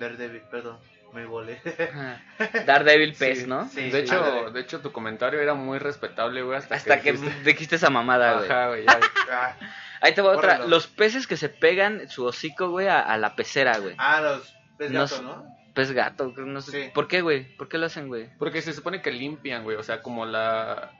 [0.00, 0.78] Daredevil, perdón,
[1.12, 1.60] me volé.
[2.66, 3.68] Daredevil pez, Sí, ¿no?
[3.68, 3.90] sí.
[3.90, 7.76] de hecho, de hecho tu comentario era muy respetable, güey, hasta, Hasta que dijiste- dijiste
[7.76, 8.46] esa mamada, güey.
[8.50, 8.98] Ajá, güey, ya.
[9.30, 9.56] Ah,
[10.00, 10.66] Ahí te va otra.
[10.66, 13.94] Los peces que se pegan su hocico, güey, a, a la pecera, güey.
[13.98, 15.22] ah, los pez gato.
[15.22, 15.56] ¿no?
[15.76, 16.70] Pez gato, no sé.
[16.84, 16.90] Sí.
[16.94, 17.54] ¿Por qué, güey?
[17.58, 18.30] ¿Por qué lo hacen, güey?
[18.38, 20.90] Porque se supone que limpian, güey, o sea, como la...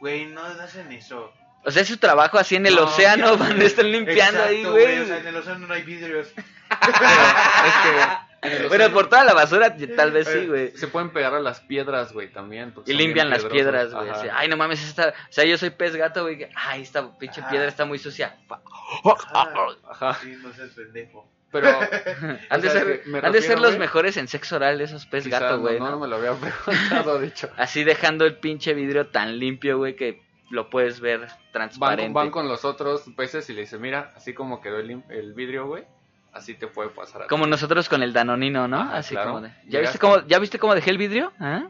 [0.00, 1.30] Güey, no hacen eso.
[1.64, 4.64] O sea, es su trabajo así en el No, océano, ya, van están limpiando ahí,
[4.64, 5.00] güey.
[5.00, 6.28] O sea, en el océano no hay vidrios.
[8.42, 10.70] es que Bueno, por toda la basura, tal vez sí, Eh, güey.
[10.78, 12.74] se pueden pegar a las piedras, güey, también.
[12.86, 13.52] Y limpian las piedrosas.
[13.52, 14.08] piedras, güey.
[14.08, 14.18] Ajá.
[14.18, 15.10] así, Ay, no mames, esta...
[15.10, 16.48] O sea, yo soy pez gato, güey.
[16.56, 17.50] Ay, esta pinche Ajá.
[17.50, 18.36] piedra está muy sucia.
[18.50, 19.52] Ah,
[19.90, 20.14] Ajá.
[20.22, 21.30] sí, no seas pendejo.
[21.52, 21.68] Pero
[22.50, 25.04] Han de ser, que me han de ser refiero, los mejores en sexo oral esos
[25.06, 25.78] pez gato, güey.
[25.78, 26.00] no, ¿no?
[26.00, 26.32] me lo había
[26.66, 27.50] preguntado, de hecho.
[27.56, 32.04] Así dejando el pinche vidrio tan limpio, güey, que lo puedes ver Van, transparente.
[32.06, 35.66] con- van con los otros peces y le dicen, mira, así como quedó el, vidrio,
[35.66, 35.84] güey,
[36.32, 37.28] así te puede pasar a ti".
[37.28, 38.80] Como nosotros con el danonino, ¿no?
[38.80, 39.30] Así claro.
[39.32, 39.52] como de...
[39.68, 41.32] ¿Ya viste cómo, ¿Ya viste cómo dejé el vidrio?
[41.38, 41.64] ¿Ah?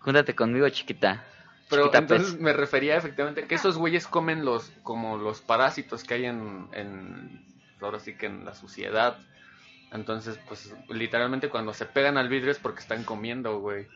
[0.00, 1.24] Júntate conmigo, chiquita.
[1.70, 2.40] Pero Chiquita entonces pez.
[2.40, 7.42] me refería efectivamente que esos güeyes comen los como los parásitos que hay en, en
[7.84, 9.16] ahora sí que en la suciedad.
[9.92, 13.86] Entonces, pues literalmente cuando se pegan al vidrio es porque están comiendo, güey.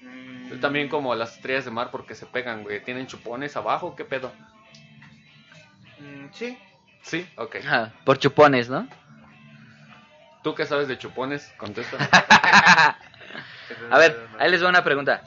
[0.00, 2.82] Mm, También como las estrellas de mar porque se pegan, güey.
[2.82, 3.94] ¿Tienen chupones abajo?
[3.96, 4.32] ¿Qué pedo?
[6.00, 6.58] mm, sí.
[7.02, 7.56] Sí, ok.
[7.56, 8.88] Ajá, por chupones, ¿no?
[10.42, 11.52] ¿Tú qué sabes de chupones?
[11.56, 11.96] Contesta.
[13.90, 15.22] A ver, ahí les va una pregunta.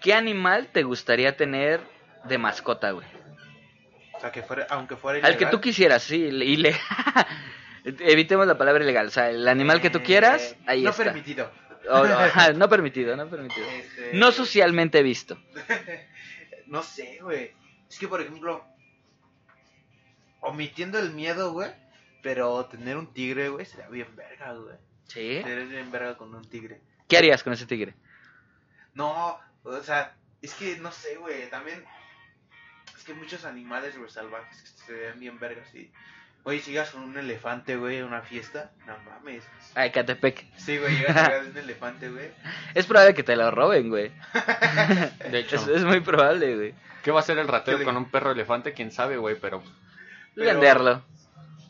[0.00, 1.80] ¿Qué animal te gustaría tener
[2.24, 3.06] de mascota, güey?
[4.24, 5.50] Sea, que fuera, aunque fuera Al que ilegal.
[5.50, 6.30] tú quisieras, sí.
[6.30, 6.74] Le...
[7.84, 9.08] Evitemos la palabra ilegal.
[9.08, 11.04] O sea, el animal que tú quieras, Eh, ahí no está.
[11.04, 11.50] permitido.
[11.90, 13.66] O- o- ajá, no permitido, no permitido.
[13.68, 15.38] Este, No socialmente visto.
[16.66, 17.52] No sé, güey.
[17.90, 18.64] Es que, por ejemplo,
[20.40, 21.70] omitiendo el miedo, güey,
[22.22, 24.76] pero tener un tigre, güey, sería bien verga, güey.
[25.06, 25.42] ¿Sí?
[25.42, 26.80] Sería bien verga con un tigre.
[27.06, 27.94] ¿Qué harías con ese tigre?
[28.94, 31.84] No, o sea, es que no sé, güey, también
[33.04, 35.90] es que muchos animales, güey, salvajes que se ven bien vergas, sí.
[36.44, 39.44] Oye, si llegas con un elefante, güey, a una fiesta, no mames.
[39.74, 40.46] Ay, Catepec.
[40.56, 42.30] Sí, güey, llegas a un elefante, güey.
[42.74, 44.10] Es probable que te lo roben, güey.
[45.30, 46.74] De hecho, Es, es muy probable, güey.
[47.02, 48.72] ¿qué va a hacer el ratero ¿Qué le- con un perro elefante?
[48.72, 49.36] ¿Quién sabe, güey?
[49.38, 49.62] Pero,
[50.34, 51.02] Pero- Venderlo.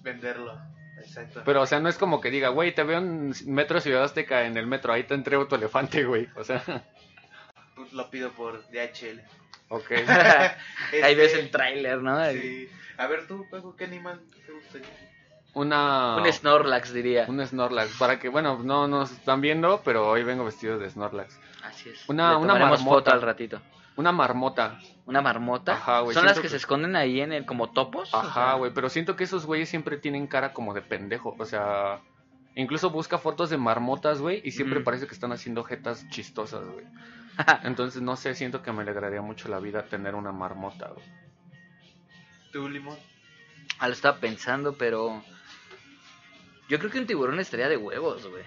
[0.03, 0.61] Venderlo,
[0.99, 1.43] exacto.
[1.45, 4.45] pero, o sea, no es como que diga, güey, te veo en Metro Ciudad Azteca
[4.45, 6.29] en el metro, ahí te entrego tu elefante, güey.
[6.37, 6.63] O sea,
[7.75, 9.21] Pues lo pido por DHL.
[9.69, 9.91] Ok.
[11.03, 12.25] Ahí ves Este, el tráiler, ¿no?
[12.31, 12.69] Sí.
[12.99, 14.89] A ver tú, Paco, ¿qué animal te gustaría?
[15.55, 16.17] Una...
[16.17, 17.27] Un Snorlax, diría.
[17.29, 21.39] Un Snorlax, para que, bueno, no nos están viendo, pero hoy vengo vestido de Snorlax.
[21.63, 22.09] Así es.
[22.09, 22.83] Una- Le una marmota.
[22.85, 23.61] foto al ratito.
[23.97, 24.81] Una marmota.
[25.07, 25.75] ¿Una marmota?
[25.75, 28.13] Ajá, güey, ¿Son las que, que- se esconden ahí en el como topos?
[28.13, 31.37] O Ajá, sea, güey, pero siento que esos güeyes siempre tienen cara como de pendejo,
[31.39, 32.01] o sea,
[32.57, 36.85] incluso busca fotos de marmotas, güey, y siempre parece que están haciendo jetas chistosas, güey.
[37.65, 41.07] Entonces, no sé, siento que me alegraría mucho la vida tener una marmota, güey.
[42.53, 42.99] ¿Tú, Limón?
[43.79, 45.23] Ah, lo estaba pensando, pero...
[46.69, 48.45] Yo creo que un tiburón estaría de huevos, güey.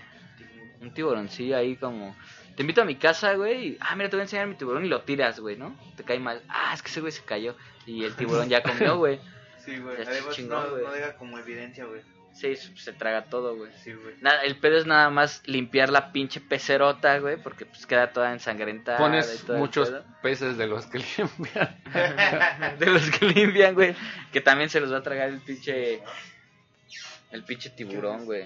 [0.82, 2.16] Un tiburón, sí, ahí como...
[2.56, 3.78] Te invito a mi casa, güey, y...
[3.80, 5.76] Ah, mira, te voy a enseñar mi tiburón y lo tiras, güey, ¿no?
[5.96, 6.42] Te cae mal.
[6.48, 7.56] Ah, es que ese güey se cayó.
[7.86, 9.20] Y el tiburón ya comió, güey.
[9.68, 9.98] Sí, güey.
[10.02, 10.84] Además, chingón, no, güey.
[10.86, 12.02] no deja como evidencia, güey.
[12.40, 13.72] Sí, se traga todo, güey.
[13.84, 14.14] Sí, güey.
[14.22, 18.32] Nada, el pedo es nada más limpiar la pinche pecerota, güey, porque pues queda toda
[18.32, 19.00] ensangrentada.
[19.00, 21.78] y Pones todo muchos peces de los que limpian.
[22.80, 23.96] de los que limpian, güey,
[24.32, 26.02] que también se los va a tragar el pinche
[27.32, 28.46] el pinche tiburón, güey.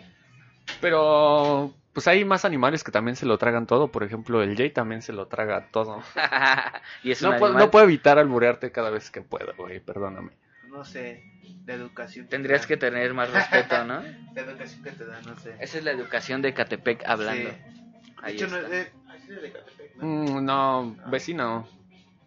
[0.80, 3.92] Pero pues hay más animales que también se lo tragan todo.
[3.92, 6.02] Por ejemplo, el Jay también se lo traga todo.
[7.04, 7.66] y es No, un puedo- animal.
[7.66, 9.80] no puedo evitar alburearte cada vez que puedo, güey.
[9.82, 10.32] Perdóname.
[10.70, 11.24] No sé,
[11.66, 12.28] la educación.
[12.28, 14.02] Tendrías que te tener más respeto, ¿no?
[14.36, 15.56] La educación que te da, no sé.
[15.60, 17.50] Esa es la educación de Catepec hablando.
[17.50, 17.56] Sí.
[18.26, 18.92] De hecho, no es de.
[19.08, 20.06] ah, es de Catepec, ¿no?
[20.06, 21.68] Mm, no, vecino.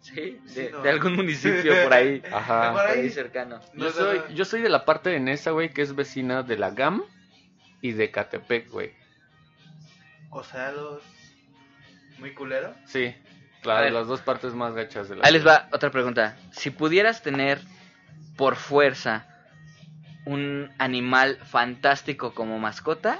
[0.01, 0.81] Sí, Sí, de, no.
[0.81, 2.73] de algún municipio por ahí, Ajá.
[2.73, 2.99] Por ahí.
[3.01, 3.59] ahí cercano.
[3.73, 4.29] No, Yo soy, no.
[4.35, 7.03] yo soy de la parte de Nesa, güey, que es vecina de la GAM
[7.81, 8.91] y de Catepec, güey.
[10.29, 11.01] O sea, los.
[12.19, 12.73] Muy culero.
[12.85, 13.13] Sí,
[13.63, 13.93] la, ver.
[13.93, 16.37] las dos partes más gachas de la Ahí les va otra pregunta.
[16.51, 17.59] Si pudieras tener
[18.37, 19.25] por fuerza
[20.25, 23.19] un animal fantástico como mascota,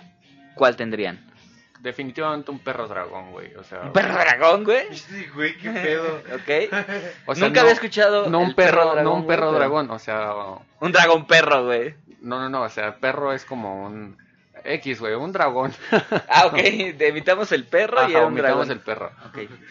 [0.55, 1.23] ¿cuál tendrían?
[1.79, 3.53] Definitivamente un perro dragón, güey.
[3.55, 4.87] O sea, ¿Un perro dragón, güey?
[4.95, 6.15] Sí, güey, qué pedo.
[6.33, 6.73] ¿Ok?
[7.27, 8.29] o sea, Nunca no- había escuchado.
[8.29, 10.31] No un el perro, dragón, no un perro dragón, o sea,
[10.79, 11.93] Un dragón perro, güey.
[12.21, 14.17] no, no, no, o sea, perro es como un
[14.63, 15.73] X, güey, un dragón.
[16.27, 16.53] Ah, ok.
[16.57, 18.71] Evitamos el perro y era un dragón.
[18.71, 19.11] el perro.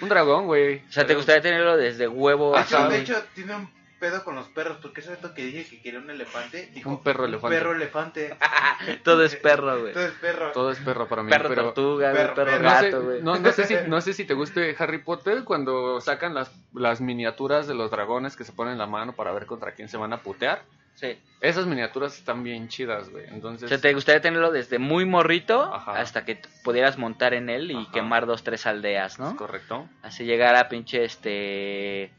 [0.00, 0.82] Un dragón, güey.
[0.88, 2.54] O sea, ¿te gustaría tenerlo desde huevo?
[2.54, 3.68] De hecho, de hecho, tiene un
[4.04, 4.76] pedo con los perros.
[4.82, 6.70] Porque eso es lo que dije que quería un elefante.
[6.74, 7.56] Dijo, Un perro elefante.
[7.56, 8.36] perro elefante.
[9.02, 9.88] Todo es perro, güey.
[9.88, 10.52] Entonces, perro.
[10.52, 13.22] Todo es perro para mí, Perro pero tortuga, Perro- gato, güey.
[13.22, 17.00] no, no sé si, no sé si te guste Harry Potter cuando sacan las, las
[17.00, 19.96] miniaturas de los dragones que se ponen en la mano para ver contra quién se
[19.96, 20.62] van a putear.
[20.96, 21.18] Sí.
[21.40, 23.24] Esas miniaturas están bien chidas, güey.
[23.24, 25.98] O Entonces, sea, ¿te gustaría tenerlo desde muy morrito Ajá.
[25.98, 27.90] hasta que pudieras montar en él y Ajá.
[27.92, 29.34] quemar dos, tres aldeas, ¿es ¿no?
[29.36, 29.88] correcto?
[30.02, 32.12] Así llegar a pinche este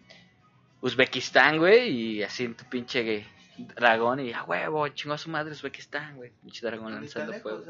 [0.86, 3.26] Uzbekistán, güey, y así en tu pinche
[3.58, 7.64] dragón y a huevo, chingo a su madre Uzbekistán, güey, pinche dragón tan lanzando fuego.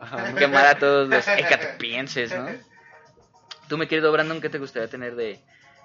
[0.00, 0.34] Ajá.
[0.34, 2.48] Quemar a todos los ecatepienses, ¿no?
[3.68, 5.40] Tú, mi querido Brandon, ¿qué te gustaría tener de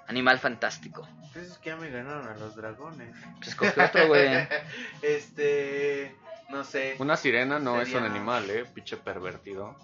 [0.08, 1.06] animal fantástico?
[1.22, 3.14] Entonces que ya me ganaron a los dragones.
[3.36, 4.48] Pues escoge otro, güey.
[5.02, 6.16] Este.
[6.48, 6.96] No sé.
[6.98, 9.76] Una sirena no es un animal, eh, pinche pervertido.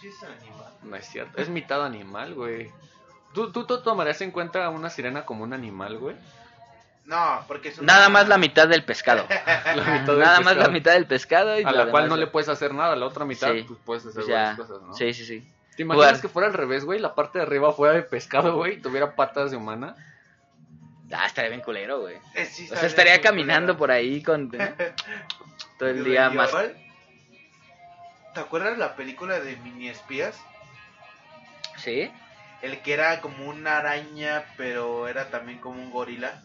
[0.00, 0.72] Sí, es un animal.
[0.82, 1.42] No es cierto.
[1.42, 2.70] Es mitad animal, güey.
[3.36, 6.16] ¿Tú, tú, tú tomarías en cuenta a una sirena como un animal, güey?
[7.04, 9.26] No, porque es un Nada más la mitad del pescado.
[9.76, 12.16] La mitad del Nada más la mitad del pescado y A la cual demás, no
[12.16, 13.64] le puedes hacer nada, la otra mitad Sí.
[13.68, 14.34] pues, puedes hacer ya.
[14.36, 14.94] varias cosas, ¿no?
[14.94, 15.46] Sí, sí, sí.
[15.76, 16.20] ¿Te imaginas Jugar.
[16.22, 16.98] que fuera al revés, güey?
[16.98, 19.94] La parte de arriba fuera de pescado, güey, y tuviera patas de humana.
[21.12, 22.16] Ah, estaría bien culero, güey.
[22.34, 23.78] Eh, sí, O sea, estaría caminando culero.
[23.78, 24.58] por ahí con ¿no?
[25.78, 26.50] todo el día más.
[28.32, 30.40] ¿Te acuerdas la película de Mini Espías?
[31.76, 32.10] ¿Sí?
[32.62, 36.42] El que era como una araña, pero era también como un gorila.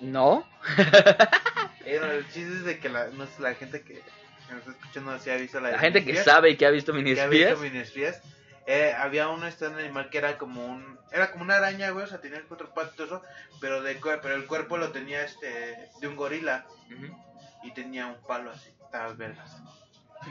[0.00, 0.46] ¿No?
[1.84, 4.72] Era, el chiste es de que la, no sé, la gente que que nos está
[4.72, 7.14] escuchando si ha visto la de La gente que sabe y que ha visto mini
[7.14, 7.60] que ha visto espías.
[7.60, 8.20] Mini Espías,
[8.66, 12.08] eh, había uno este animal que era como un era como una araña, güey, o
[12.08, 13.22] sea, tenía cuatro patas, y todo eso,
[13.60, 16.66] pero de cuer- pero el cuerpo lo tenía este de un gorila
[17.62, 19.56] y tenía un palo así, estaba vergas.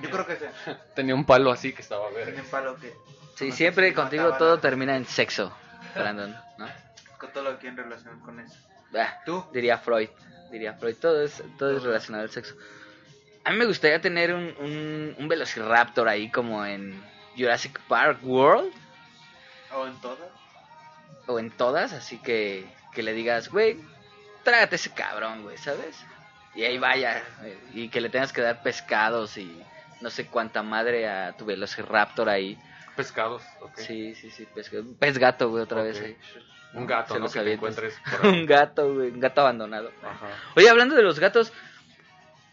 [0.02, 0.50] Yo creo que ese,
[0.96, 2.42] Tenía un palo así que estaba tenía verde.
[2.42, 2.94] un palo que
[3.36, 5.56] Sí, siempre si contigo todo termina en sexo,
[5.96, 6.68] Brandon, ¿no?
[7.18, 8.56] con todo lo que en relación con eso.
[8.92, 9.44] Bah, ¿Tú?
[9.54, 10.10] diría Freud,
[10.52, 12.56] diría Freud, todo es, todo es relacionado al sexo.
[13.44, 17.04] A mí me gustaría tener un, un, un velociraptor ahí como en
[17.36, 18.72] Jurassic Park World
[19.76, 20.30] ¿O en todas?
[21.26, 23.80] o en todas, así que, que le digas, güey,
[24.44, 25.96] trágate ese cabrón, güey, ¿sabes?
[26.56, 29.62] Y ahí vaya, eh, y que le tengas que dar pescados y
[30.02, 32.60] no sé cuánta madre a tu velociraptor ahí.
[32.96, 33.78] Pescados, ok.
[33.78, 36.16] Sí, sí, sí, pez, pez gato, güey, otra vez ahí.
[36.74, 37.26] Un gato, Se ¿no?
[37.26, 37.78] los Que te avientas.
[37.78, 38.40] encuentres por ahí.
[38.40, 39.92] un gato, güey, un gato abandonado.
[40.04, 40.28] Ajá.
[40.56, 41.52] Oye, hablando de los gatos,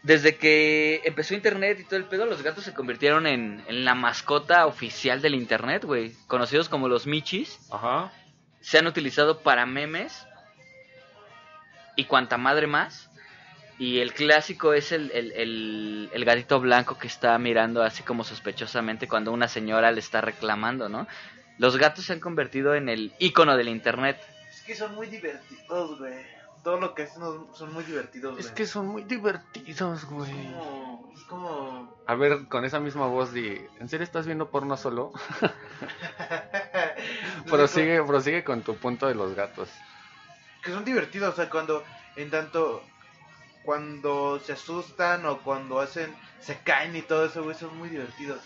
[0.03, 3.93] desde que empezó internet y todo el pedo, los gatos se convirtieron en, en la
[3.93, 6.13] mascota oficial del internet, güey.
[6.27, 7.59] Conocidos como los michis.
[7.71, 8.11] Ajá.
[8.61, 10.25] Se han utilizado para memes
[11.95, 13.10] y cuanta madre más.
[13.81, 18.23] Y el clásico es el, el, el, el gatito blanco que está mirando así como
[18.23, 21.07] sospechosamente cuando una señora le está reclamando, ¿no?
[21.57, 24.19] Los gatos se han convertido en el icono del internet.
[24.51, 26.13] Es que son muy divertidos, güey.
[26.63, 28.45] Todo lo que hacen son- son muy divertidos, güey.
[28.45, 30.29] Es que son muy divertidos, es güey.
[30.31, 31.95] como, es como...
[32.05, 35.11] A ver, con esa misma voz di, ¿en serio estás viendo porno solo?
[37.49, 39.69] prosigue, prosigue con tu punto de los gatos.
[40.63, 41.83] que son divertidos, o sea, cuando
[42.15, 42.83] en tanto
[43.63, 48.39] cuando se asustan o cuando hacen se caen y todo eso, güey, son muy divertidos.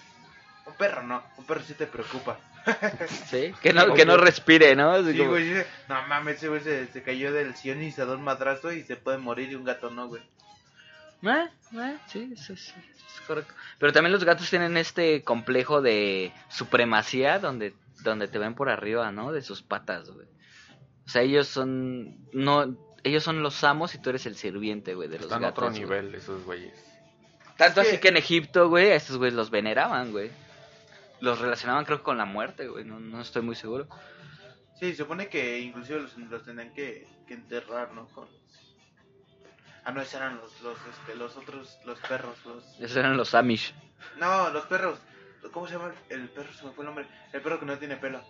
[0.65, 2.39] Un perro no, un perro sí te preocupa.
[3.29, 3.53] ¿Sí?
[3.61, 4.91] Que no, que no respire, ¿no?
[4.91, 5.53] Así Sí, como- güey,
[5.87, 8.83] no mames, ese güey se, se cayó del sillón y se da un madrazo y
[8.83, 10.23] se puede morir y un gato no, güey.
[11.23, 12.73] Eh, eh, sí, sí, sí,
[13.15, 13.53] es correcto.
[13.79, 17.73] Pero también los gatos tienen este complejo de supremacía donde,
[18.03, 19.31] donde te ven por arriba, ¿no?
[19.31, 20.27] De sus patas, güey.
[21.05, 22.75] O sea, ellos son, no,
[23.05, 25.63] ellos son los amos y tú eres el sirviente, güey, de los Están a gatos.
[25.63, 25.79] otro güey.
[25.81, 26.73] nivel esos güeyes.
[27.57, 30.31] Tanto así que- en Egipto, güey, a estos güeyes los veneraban, güey.
[31.21, 33.87] Los relacionaban creo que con la muerte, güey, no, no estoy muy seguro.
[34.79, 38.07] Sí, se supone que inclusive los, los tendrían que, que enterrar, ¿no?
[38.09, 38.27] Con...
[39.85, 42.63] Ah, no, esos eran los, los, este, los otros, los perros, los...
[42.81, 43.73] Esos eran los Amish.
[44.17, 44.99] No, los perros.
[45.51, 46.51] ¿Cómo se llama el el perro?
[46.53, 47.07] Se me fue el nombre.
[47.31, 48.21] El perro que no tiene pelo.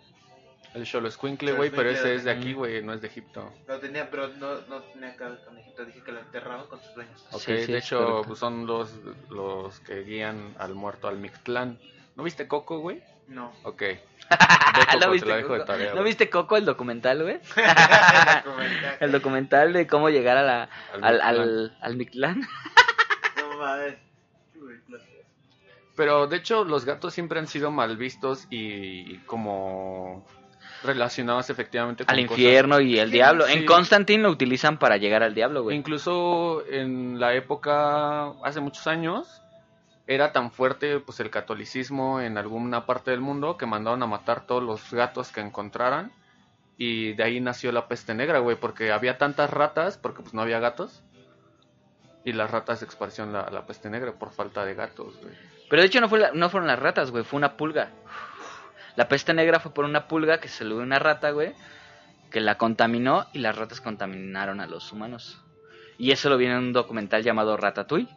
[0.75, 3.49] El Cholo Squinkle, güey, pero ese es de aquí, güey, no es de Egipto.
[3.65, 5.85] Lo tenía, pero no, no tenía que ver con Egipto.
[5.85, 7.25] Dije que lo enterraba con sus dueños.
[7.31, 8.93] Ok, Sí, sí, de hecho, pues, son los,
[9.29, 11.79] los que guían al muerto al Mictlán.
[12.17, 13.01] ¿No viste Coco, güey?
[13.29, 13.53] No.
[13.63, 13.83] Ok.
[14.29, 17.39] Coco, ¿No, te viste de tarea, ¿No viste Coco el documental, güey?
[18.43, 18.97] Documental.
[18.99, 20.69] El documental de cómo llegar a la,
[21.01, 21.39] Al al, Mictlán.
[21.39, 22.41] al, al Mictlán.
[23.37, 23.95] No mames.
[25.95, 30.25] Pero de hecho los gatos siempre han sido mal vistos y como
[30.85, 33.45] relacionados efectivamente con al cosas- infierno y el diablo.
[33.47, 33.53] Sí.
[33.53, 35.75] En Constantine lo utilizan para llegar al diablo, güey.
[35.77, 39.41] Incluso en la época, hace muchos años,
[40.07, 44.45] era tan fuerte pues el catolicismo en alguna parte del mundo que mandaron a matar
[44.45, 46.11] todos los gatos que encontraran
[46.77, 50.41] y de ahí nació la peste negra, güey, porque había tantas ratas, porque pues no
[50.41, 51.01] había gatos.
[52.23, 55.33] Y las ratas esparcieron la, la peste negra por falta de gatos, güey.
[55.69, 57.89] Pero de hecho no, fue la- no fueron las ratas, güey, fue una pulga.
[58.95, 61.53] La peste negra fue por una pulga que se le dio una rata, güey,
[62.31, 65.41] que la contaminó y las ratas contaminaron a los humanos.
[65.97, 68.09] Y eso lo viene en un documental llamado Ratatouille,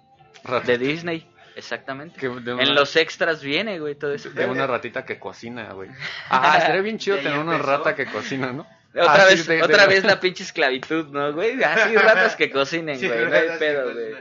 [0.44, 2.18] Rat- de Disney, exactamente.
[2.18, 4.30] que de una- En los extras viene, güey, todo eso.
[4.30, 5.90] De una ratita que cocina, güey.
[6.30, 7.70] Ah, sería bien chido tener una empezó.
[7.78, 8.66] rata que cocina, ¿no?
[8.90, 11.62] Otra Ah, vez, de- de- otra vez la pinche esclavitud, ¿no, güey?
[11.62, 14.14] Así ratas que cocinen, Sí, güey, no hay pedo, güey.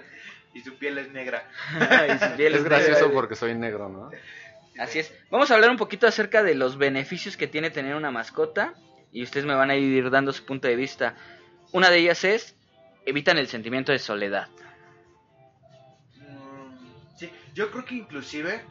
[0.53, 1.43] Y su piel es negra.
[2.15, 4.09] Y su piel Es es gracioso negra, porque soy negro, ¿no?
[4.77, 5.13] Así es.
[5.29, 8.73] Vamos a hablar un poquito acerca de los beneficios que tiene tener una mascota
[9.11, 11.15] y ustedes me van a ir dando su punto de vista.
[11.71, 12.55] Una de ellas es
[13.05, 14.47] evitan el sentimiento de soledad.
[16.17, 18.61] Mm, Sí, yo creo que inclusive,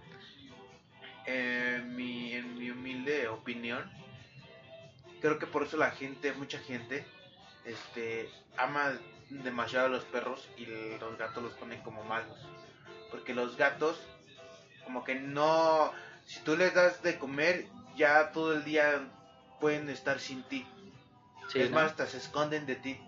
[1.27, 1.97] eh, en
[2.59, 3.91] mi humilde opinión,
[5.21, 7.05] creo que por eso la gente, mucha gente,
[7.65, 8.93] este, ama
[9.29, 12.39] demasiado a los perros y los gatos los ponen como malos.
[13.11, 14.01] Porque los gatos,
[14.87, 15.93] como que no,
[16.25, 19.01] si tú les das de comer, ya todo el día
[19.61, 20.67] pueden estar sin ti.
[21.49, 21.75] Sí, es ¿no?
[21.77, 22.99] más, hasta se esconden de ti.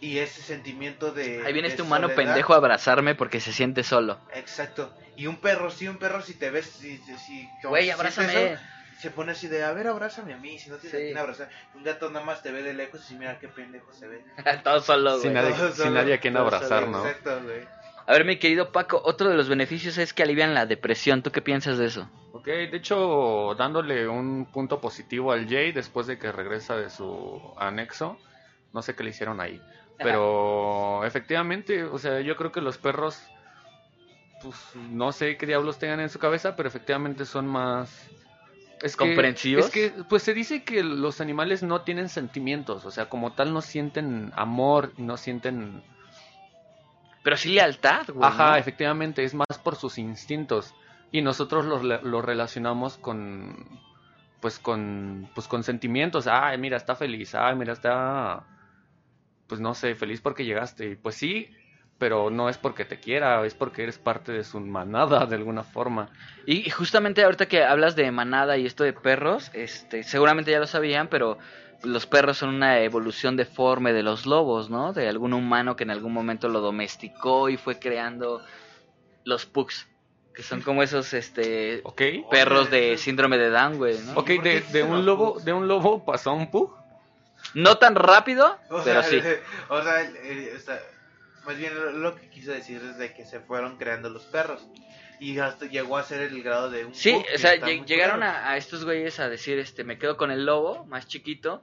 [0.00, 1.42] Y ese sentimiento de...
[1.46, 4.18] Ahí viene de este humano soledad- pendejo a abrazarme porque se siente solo.
[4.34, 4.92] Exacto.
[5.16, 8.52] Y un perro, sí, un perro, si te ves, si, si, Güey, abrázame.
[8.54, 8.62] eso,
[9.00, 11.04] se pone así de, a ver, abrázame a mí, si no tienes Sí.
[11.04, 11.50] a quién abrazar.
[11.74, 14.24] Un gato nada más te ve de lejos y mira qué pendejo se ve.
[14.64, 15.44] Todo solo, Sin güey.
[15.44, 17.06] nadie, Todo sin nadie a quien abrazar, solo, ¿no?
[17.06, 17.64] Exacto, güey.
[18.06, 21.22] A ver, mi querido Paco, otro de los beneficios es que alivian la depresión.
[21.22, 22.08] ¿Tú qué piensas de eso?
[22.32, 27.40] Ok, de hecho, dándole un punto positivo al Jay después de que regresa de su
[27.58, 28.18] anexo,
[28.72, 29.60] no sé qué le hicieron ahí,
[29.98, 33.22] pero efectivamente, o sea, yo creo que los perros,
[34.40, 34.56] pues
[34.90, 38.08] no sé qué diablos tengan en su cabeza, pero efectivamente son más...
[38.82, 39.66] Es que- ¿Comprensivos?
[39.66, 43.52] Es que, pues se dice que los animales no tienen sentimientos, o sea, como tal
[43.52, 45.82] no sienten amor, no sienten
[47.22, 48.28] Pero sí lealtad, güey.
[48.28, 48.56] Ajá, ¿no?
[48.56, 50.74] efectivamente, es más por sus instintos.
[51.10, 53.80] Y nosotros lo, lo relacionamos con,
[54.40, 56.26] pues con, pues con sentimientos.
[56.26, 57.34] Ay, mira, está feliz.
[57.34, 58.44] Ay, mira, está,
[59.46, 60.90] pues no sé, feliz porque llegaste.
[60.90, 61.50] Y pues sí,
[61.98, 65.62] pero no es porque te quiera, es porque eres parte de su manada de alguna
[65.62, 66.08] forma.
[66.46, 70.58] Y y justamente ahorita que hablas de manada y esto de perros, este, seguramente ya
[70.58, 71.38] lo sabían, pero
[71.84, 74.92] los perros son una evolución deforme de los lobos, ¿no?
[74.92, 78.42] De algún humano que en algún momento lo domesticó y fue creando
[79.24, 79.88] los pugs,
[80.34, 81.82] que son como esos, este,
[82.30, 84.12] perros de síndrome de Down, güey, ¿no?
[84.14, 85.44] Ok, ¿Y por qué de, un lobo, pugs?
[85.44, 86.74] de un lobo pasó a un pug.
[87.54, 89.20] No tan rápido, O pero sea, sí.
[89.68, 90.10] O sea,
[90.56, 90.80] o sea,
[91.44, 94.66] más bien lo, lo que quiso decir es de que se fueron creando los perros.
[95.22, 98.50] Y hasta llegó a ser el grado de un Sí, o sea, lleg- llegaron a,
[98.50, 101.62] a estos güeyes a decir, este, me quedo con el lobo, más chiquito,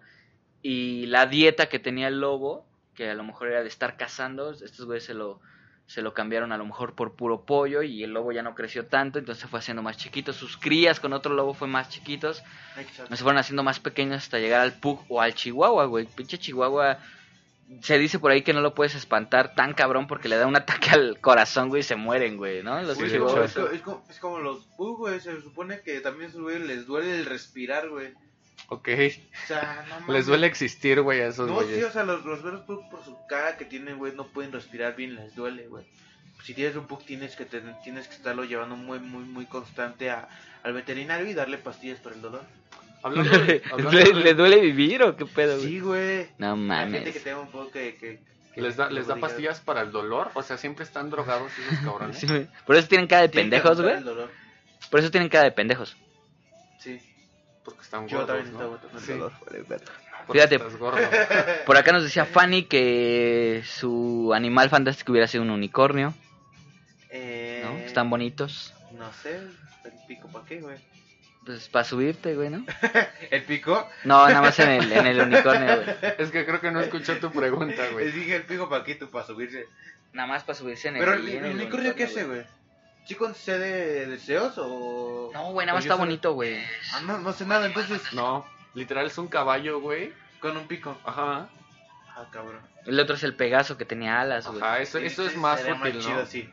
[0.61, 4.51] y la dieta que tenía el lobo, que a lo mejor era de estar cazando,
[4.51, 5.41] estos güeyes se lo,
[5.87, 8.85] se lo cambiaron a lo mejor por puro pollo, y el lobo ya no creció
[8.85, 12.41] tanto, entonces se fue haciendo más chiquito, sus crías con otro lobo fue más chiquitos,
[12.77, 13.13] Exacto.
[13.15, 16.97] se fueron haciendo más pequeños hasta llegar al pug o al chihuahua, güey, pinche chihuahua...
[17.81, 20.55] Se dice por ahí que no lo puedes espantar tan cabrón porque le da un
[20.55, 22.81] ataque al corazón, güey, y se mueren, güey, ¿no?
[22.81, 23.21] Los Sí, Güey, de es,
[23.81, 25.19] como, es, como, es los pug, güey.
[25.19, 28.13] Se supone que también a esos güeyes les duele el respirar, güey.
[28.69, 28.89] Ok.
[28.89, 30.09] O sea, no mames.
[30.15, 33.03] Les duele existir, güey, a esos No, sí, o sea, los, los perros por, por
[33.05, 35.85] su cara que tienen, güey, no pueden respirar bien, les duele, güey.
[36.43, 40.09] Si tienes un pug, tienes que ten- tienes que estarlo llevando muy, muy, muy constante
[40.09, 40.27] a,
[40.63, 42.43] al veterinario y darle pastillas para el dolor.
[43.03, 45.67] Hablando de- hablando ¿Le, de- le duele vivir o qué pedo, güey?
[45.67, 46.27] Sí, güey.
[46.37, 47.23] No La gente que mames.
[47.23, 47.95] tenga un pug que...
[47.95, 48.19] que,
[48.53, 50.31] que- ¿Les da, que les da pastillas para el dolor?
[50.33, 52.17] O sea, siempre están drogados esos cabrones.
[52.17, 52.27] Sí.
[52.65, 53.95] Por eso tienen cara de pendejos, güey.
[54.91, 55.95] Por eso tienen cara de pendejos.
[56.79, 56.99] Sí.
[57.63, 58.75] Porque están Yo gordos, también ¿no?
[58.75, 59.31] estaba Sí, dolor.
[60.31, 60.59] Fíjate.
[61.65, 66.13] Por acá nos decía Fanny que su animal fantástico hubiera sido un unicornio,
[67.09, 67.77] Eh, ¿no?
[67.79, 68.73] Están bonitos.
[68.91, 70.77] No sé, el pico para qué, güey.
[71.45, 72.65] Pues para subirte, güey, ¿no?
[73.31, 73.89] ¿El pico?
[74.03, 75.95] No, nada más en el, en el unicornio, güey.
[76.17, 78.11] Es que creo que no escuchó tu pregunta, Les güey.
[78.11, 79.65] dije el pico para qué, tú para subirse.
[80.13, 82.43] Nada más para subirse en el Pero el, unicornio, ¿qué hace, güey?
[83.05, 85.31] ¿Sí concede deseos o...?
[85.33, 86.61] No, güey, nada más está bonito, güey.
[86.93, 88.01] Ah, no, no sé nada, entonces...
[88.13, 90.13] No, literal es un caballo, güey.
[90.39, 90.95] Con un pico.
[91.03, 91.49] Ajá.
[92.15, 92.59] Ah, cabrón.
[92.85, 94.61] El otro es el Pegaso que tenía alas, güey.
[94.61, 96.25] Ajá, eso, eso Sí, es más útil, chido, ¿no?
[96.25, 96.49] sí.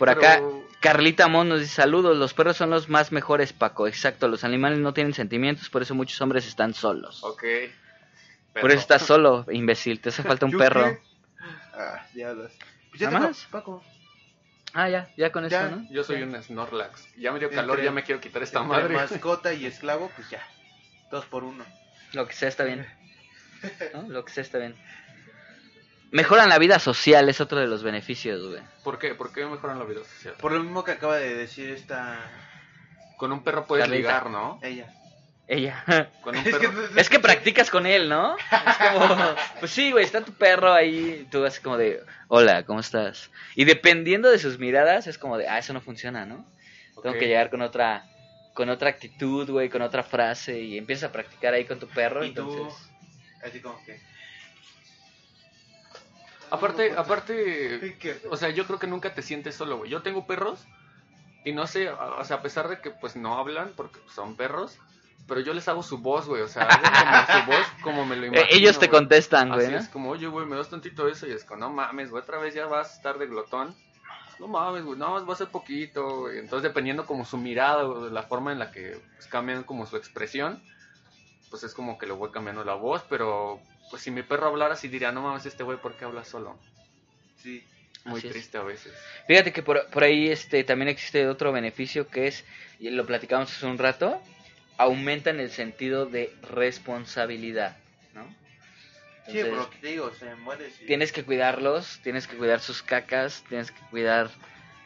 [0.00, 0.42] Por Pero- acá,
[0.80, 3.86] Carlita Mon nos dice saludos, los perros son los más mejores, Paco.
[3.86, 7.22] Exacto, los animales no tienen sentimientos, por eso muchos hombres están solos.
[7.22, 7.44] Ok.
[8.58, 10.84] Por eso estás solo, imbécil, te hace falta un ¿Yo perro.
[10.86, 11.00] qué?
[11.74, 12.50] Ah, diablos.
[12.88, 13.46] Pues ya ¿Nada tengo- más?
[13.50, 13.84] Paco.
[14.72, 15.66] Ah, ya, ya con Ya.
[15.66, 15.86] eso, ¿no?
[15.90, 17.08] Yo soy un Snorlax.
[17.18, 18.94] Ya me dio calor, Entre- ya me quiero quitar esta Entre madre.
[18.94, 20.40] mascota y esclavo, pues ya.
[21.10, 21.62] Dos por uno.
[22.14, 22.86] Lo que sea está bien.
[23.94, 24.02] ¿No?
[24.08, 24.74] Lo que sea está bien.
[26.12, 28.62] Mejoran la vida social, es otro de los beneficios, güey.
[28.82, 29.14] ¿Por qué?
[29.14, 30.34] ¿Por qué mejoran la vida social?
[30.40, 32.18] Por lo mismo que acaba de decir esta...
[33.16, 34.08] Con un perro puedes Carlita.
[34.08, 34.58] ligar, ¿no?
[34.62, 34.92] Ella.
[35.46, 35.84] Ella.
[36.22, 36.46] Con un
[36.96, 38.36] Es que Es practicas con él, ¿no?
[38.36, 42.80] Es como, pues sí, güey, está tu perro ahí, tú así como de, hola, ¿cómo
[42.80, 43.30] estás?
[43.56, 46.46] Y dependiendo de sus miradas, es como de, ah, eso no funciona, ¿no?
[47.02, 48.04] Tengo que llegar con otra,
[48.54, 52.24] con otra actitud, güey, con otra frase, y empiezas a practicar ahí con tu perro,
[52.24, 52.42] Y tú...
[52.42, 52.90] entonces...
[53.42, 54.00] Así como que...
[56.50, 58.20] Aparte, aparte, ¿Qué?
[58.30, 59.90] o sea, yo creo que nunca te sientes solo, güey.
[59.90, 60.64] Yo tengo perros
[61.44, 64.36] y no sé, a- o sea, a pesar de que pues no hablan porque son
[64.36, 64.78] perros,
[65.28, 66.82] pero yo les hago su voz, güey, o sea, hago como
[67.44, 68.48] su voz como me lo Eh, imagino.
[68.50, 68.98] ellos te güey.
[68.98, 69.78] contestan, güey, Así ¿no?
[69.78, 72.38] es como, oye, güey, me das tantito eso y es como, no mames, güey, otra
[72.38, 73.74] vez ya vas a estar de glotón.
[74.40, 76.38] No mames, güey, no, va a ser poquito, güey.
[76.38, 79.96] Entonces, dependiendo como su mirada, güey, la forma en la que pues, cambian como su
[79.96, 80.62] expresión,
[81.50, 83.60] pues es como que le voy cambiando la voz, pero
[83.90, 86.58] pues si mi perro hablara así diría, no mames, este güey, ¿por qué habla solo?
[87.42, 87.64] Sí.
[88.04, 88.32] Muy Así es.
[88.32, 88.94] triste a veces.
[89.26, 92.44] Fíjate que por, por ahí este también existe otro beneficio que es,
[92.78, 94.22] y lo platicamos hace un rato,
[94.78, 97.76] aumenta en el sentido de responsabilidad,
[98.14, 98.24] ¿no?
[99.30, 100.70] Sí, Entonces, que te digo, se muere.
[100.70, 100.86] sí.
[100.86, 104.30] tienes que cuidarlos, tienes que cuidar sus cacas, tienes que cuidar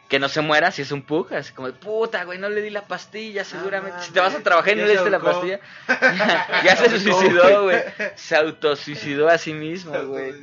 [0.07, 2.61] que no se muera si es un pug, así como de puta, güey, no le
[2.61, 4.01] di la pastilla, seguramente.
[4.01, 7.63] si te vas a trabajar y no le diste la pastilla, ya, ya se suicidó,
[7.63, 7.79] güey.
[8.15, 10.33] Se autosuicidó a sí mismo, güey.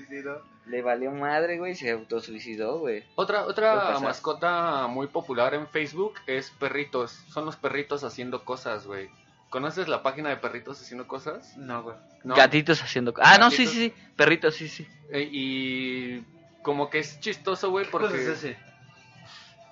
[0.67, 3.05] Le valió madre, güey, y se autosuicidó, güey.
[3.15, 7.13] Otra, otra mascota muy popular en Facebook es perritos.
[7.29, 9.11] Son los perritos haciendo cosas, güey.
[9.51, 11.57] ¿Conoces la página de perritos haciendo cosas?
[11.59, 11.97] No, güey.
[12.25, 12.35] ¿No?
[12.35, 13.13] Gatitos haciendo...
[13.19, 14.89] Ah, no, sí, sí, sí, perritos, sí, sí.
[15.11, 16.25] Eh, y
[16.63, 18.17] como que es chistoso, güey, ¿Qué porque...
[18.17, 18.72] cosas hace?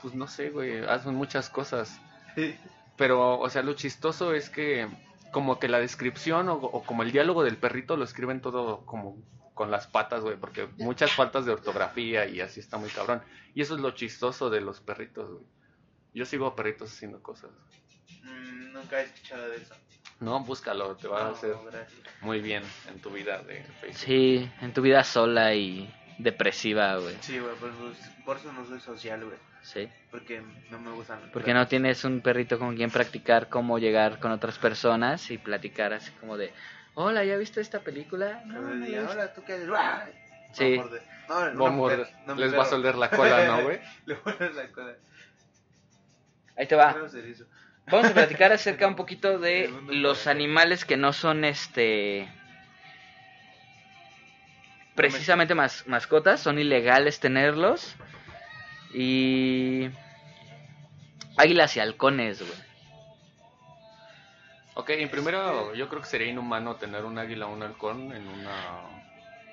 [0.02, 2.00] Pues no sé, güey, hacen muchas cosas.
[2.96, 4.88] Pero, o sea, lo chistoso es que
[5.32, 9.16] como que la descripción o, o como el diálogo del perrito lo escriben todo como
[9.54, 13.22] con las patas, güey, porque muchas faltas de ortografía y así está muy cabrón.
[13.54, 15.44] Y eso es lo chistoso de los perritos, güey.
[16.14, 17.50] Yo sigo a perritos haciendo cosas.
[18.22, 19.74] Mm, nunca he escuchado de eso.
[20.18, 22.00] No, búscalo, te va a hacer gracias.
[22.20, 23.98] muy bien en tu vida de Facebook.
[23.98, 27.16] Sí, en tu vida sola y depresiva, güey.
[27.20, 27.92] Sí, güey, por, eso-
[28.24, 29.36] por eso no soy social, güey.
[29.62, 29.88] Sí.
[30.10, 31.18] Porque no me gustan.
[31.32, 35.92] Porque no tienes un perrito con quien practicar cómo llegar con otras personas y platicar
[35.92, 36.52] así como de,
[36.94, 38.42] hola, ¿ya viste esta película?
[38.46, 39.08] No, no la he Y visto".
[39.08, 39.58] ahora tú qué.
[40.52, 40.76] Sí.
[40.78, 41.02] Morde.
[41.28, 43.80] No, no, Les va a soler la cola, ¿no, güey?
[44.06, 44.94] Le muerde la cola.
[46.56, 46.96] Ahí te va.
[47.86, 52.28] Vamos a platicar acerca un poquito de los animales que no son este
[55.08, 57.94] precisamente mas- mascotas, son ilegales tenerlos.
[58.92, 59.88] Y
[61.36, 62.70] águilas y halcones, güey.
[64.74, 68.26] Ok, en primero yo creo que sería inhumano tener un águila o un halcón en
[68.28, 68.80] una...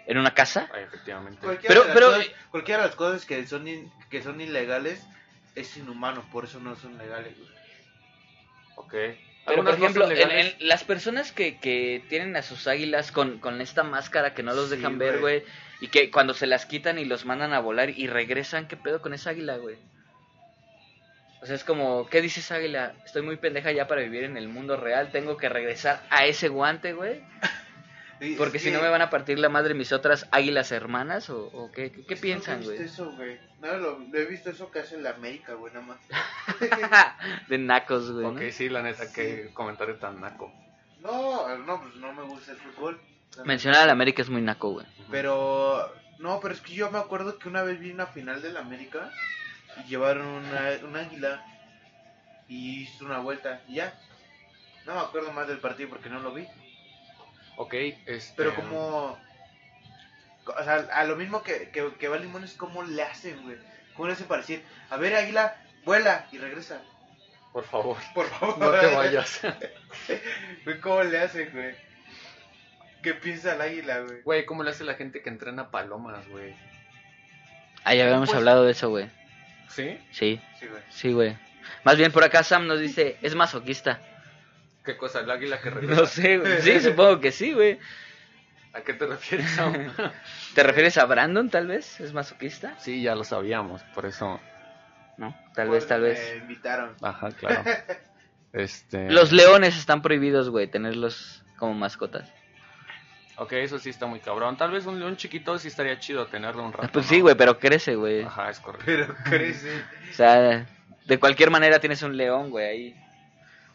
[0.06, 0.70] ¿En una casa?
[0.74, 1.42] Ah, efectivamente.
[1.46, 5.06] Cualquiera, Pero- de pero- cosas, cualquiera de las cosas que son, in- que son ilegales
[5.56, 7.50] es inhumano, por eso no son legales, güey.
[8.78, 8.94] Ok.
[9.48, 13.84] Pero por ejemplo, en- las personas que, que tienen a sus águilas con, con esta
[13.84, 15.44] máscara que no los Sí, dejan ver, güey,
[15.80, 19.02] y que cuando se las quitan y los mandan a volar y regresan, ¿qué pedo
[19.02, 19.78] con esa águila, güey?
[21.42, 22.94] O sea, es como, ¿qué dices, Águila?
[23.06, 25.12] Estoy muy pendeja ya para vivir en el mundo real.
[25.12, 27.22] Tengo que regresar a ese guante, güey.
[28.38, 31.30] Porque si no me van a partir la madre mis otras águilas hermanas.
[31.30, 32.88] ¿O, o qué, qué, qué ¿Nunca piensan, viste güey?
[32.88, 33.40] eso, güey?
[33.62, 36.00] No, lo, lo he visto eso que hace la América, güey, nada más.
[37.48, 38.26] De nacos, güey.
[38.26, 38.32] ¿no?
[38.32, 40.52] Ok, sí, la neta, qué comentario tan naco.
[41.02, 43.00] No, no, pues no me gusta el fútbol.
[43.46, 44.86] Mencionar al América es muy naco, güey.
[45.12, 48.58] Pero, no, pero es que yo me acuerdo que una vez vi una final del
[48.58, 49.12] América
[49.78, 51.46] y llevaron una, un águila
[52.48, 53.94] y hizo una vuelta y ya.
[54.86, 56.48] No me acuerdo más del partido porque no lo vi.
[57.58, 57.74] Ok,
[58.06, 58.34] este...
[58.38, 59.18] Pero como...
[60.46, 63.58] O sea, a lo mismo que, que, que va Limón es cómo le hacen, güey.
[63.96, 66.82] ¿Cómo le hacen para decir, a ver, águila, vuela y regresa?
[67.52, 68.58] Por favor, Por favor.
[68.60, 69.42] no te vayas.
[70.64, 71.76] Güey, ¿cómo le hacen, güey?
[73.02, 74.22] ¿Qué piensa el águila, güey?
[74.22, 76.56] Güey, ¿cómo le hace la gente que entrena palomas, güey?
[77.84, 79.10] Ah, ya habíamos Pues- hablado de eso, güey.
[79.70, 80.00] ¿Sí?
[80.12, 80.82] Sí, Sí, güey.
[80.90, 81.38] sí, güey.
[81.84, 84.00] Más bien por acá Sam nos dice, es masoquista.
[84.88, 85.20] ¿Qué cosa?
[85.20, 85.96] ¿El águila que regresa?
[86.02, 86.62] No sé, güey.
[86.62, 87.78] Sí, supongo que sí, güey.
[88.72, 89.74] ¿A qué te refieres, Sam?
[90.56, 92.00] ¿Te refieres a Brandon, tal vez?
[92.00, 92.80] ¿Es masoquista?
[92.80, 94.40] sí, ya lo sabíamos, por eso...
[95.18, 96.20] No, tal Por vez, tal vez.
[96.32, 96.96] Me invitaron.
[97.02, 97.64] Ajá, claro.
[98.54, 99.12] Este...
[99.12, 102.32] Los leones están prohibidos, güey, tenerlos como mascotas.
[103.36, 104.56] Ok, eso sí está muy cabrón.
[104.56, 106.90] Tal vez un león chiquito sí estaría chido tenerlo un rato.
[106.94, 108.24] Pues sí, güey, pero crece, güey.
[108.24, 108.86] Ajá, es correcto.
[108.86, 109.84] Pero crece.
[110.12, 110.66] O sea,
[111.06, 113.07] de cualquier manera tienes un león, güey, ahí.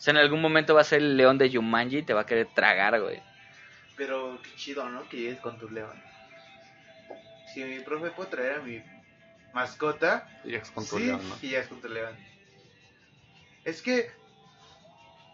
[0.02, 2.22] O sea, en algún momento va a ser el león de Yumanji y te va
[2.22, 3.22] a querer tragar, güey.
[3.96, 5.08] Pero qué chido, ¿no?
[5.08, 6.02] Que llegues con tu león.
[7.54, 8.82] Si mi profe puede traer a mi
[9.54, 11.36] mascota, Y es con tu sí, león, ¿no?
[11.40, 12.16] y llegas con tu león.
[13.64, 14.10] Es que,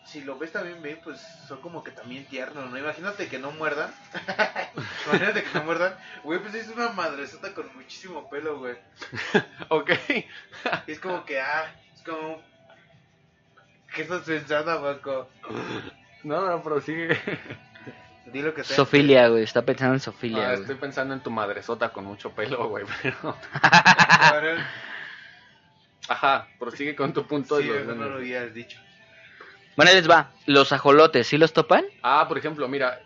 [0.05, 2.77] si lo ves también bien, pues son como que también tiernos, ¿no?
[2.77, 3.91] Imagínate que no muerdan.
[5.07, 5.97] Imagínate que no muerdan.
[6.25, 8.77] Güey, pues es una madresota con muchísimo pelo, güey.
[9.71, 9.93] Ok.
[10.87, 12.43] Y es como que, ah, es como...
[13.99, 15.29] ¿Qué estás pensando, Paco?
[16.23, 17.19] No, no, pero sigue.
[18.27, 18.77] Di lo que sea.
[18.77, 20.61] Sofilia, güey, está pensando en Sofilia, Ah, güey.
[20.61, 22.85] estoy pensando en tu madresota con mucho pelo, güey.
[23.03, 23.37] Pero...
[24.21, 24.59] Cabrón.
[26.09, 28.79] Ajá, prosigue con tu punto Sí, de los eso no lo habías dicho.
[29.77, 30.31] Bueno, ahí les va.
[30.47, 31.85] Los ajolotes, ¿sí los topan?
[32.03, 33.01] Ah, por ejemplo, mira,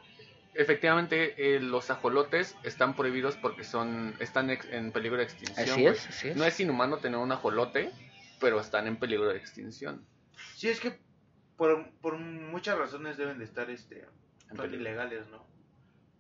[0.55, 5.59] efectivamente eh, los ajolotes están prohibidos porque son están ex- en peligro de extinción.
[5.71, 5.95] Así güey.
[5.95, 6.37] es, así es.
[6.37, 7.91] No es inhumano tener un ajolote,
[8.41, 10.05] pero están en peligro de extinción.
[10.63, 10.97] Sí, es que
[11.57, 14.07] por, por muchas razones deben de estar este
[14.55, 15.45] son ilegales, ¿no?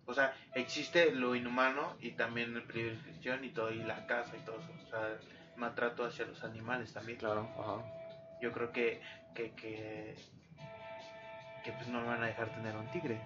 [0.04, 4.40] O sea, existe lo inhumano y también el extinción y todo, y la caza y
[4.40, 4.72] todo eso.
[4.84, 5.20] O sea, el
[5.56, 7.20] maltrato hacia los animales también.
[7.20, 7.84] Claro, ajá.
[8.42, 9.00] Yo creo que,
[9.32, 10.16] que, que,
[11.62, 13.20] que pues no me van a dejar tener un tigre.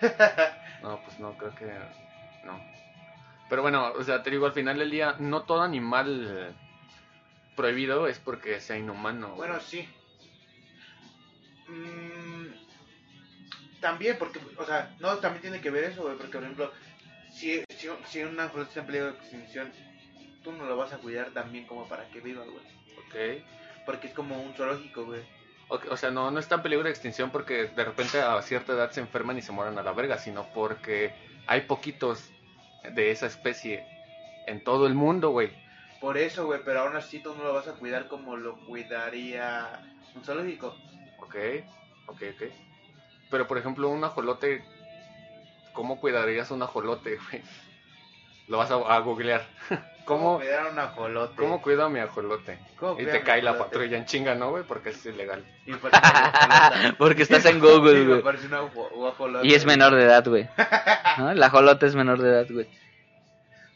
[0.84, 1.66] No, pues no, creo que
[2.44, 2.60] no.
[3.48, 6.52] Pero bueno, o sea, te digo, al final del día, no todo animal eh,
[7.56, 9.34] prohibido es porque sea inhumano.
[9.34, 9.88] Bueno, sí.
[13.80, 16.72] También, porque, o sea, no, también tiene que ver eso, güey, porque, por ejemplo,
[17.32, 19.72] si, si, si una flota está en peligro de extinción,
[20.42, 22.64] tú no lo vas a cuidar tan bien como para que viva, güey.
[23.06, 23.44] Ok.
[23.86, 25.22] Porque es como un zoológico, güey.
[25.68, 28.90] O sea, no, no está en peligro de extinción porque de repente a cierta edad
[28.90, 31.12] se enferman y se mueren a la verga, sino porque
[31.46, 32.30] hay poquitos
[32.94, 33.86] de esa especie
[34.46, 35.50] en todo el mundo, güey.
[36.00, 39.82] Por eso, güey, pero aún así tú no lo vas a cuidar como lo cuidaría
[40.14, 40.74] un zoológico.
[41.18, 41.36] Ok,
[42.06, 42.67] ok, ok.
[43.30, 44.64] Pero por ejemplo, un ajolote,
[45.72, 47.42] ¿cómo cuidarías un ajolote, güey?
[48.48, 49.46] Lo vas a, a googlear.
[50.08, 51.34] ¿Cómo, cuidar un ajolote?
[51.36, 52.58] ¿Cómo cuido a mi ajolote?
[52.80, 54.64] ¿Cómo Y te cae la patrulla en chinga, ¿no, güey?
[54.64, 55.44] Porque es ilegal.
[55.66, 55.72] Y.
[56.98, 58.22] Porque estás en Google, güey.
[59.42, 60.48] Y es menor de edad, güey.
[61.18, 61.30] ¿No?
[61.30, 62.66] El ajolote es menor de edad, güey.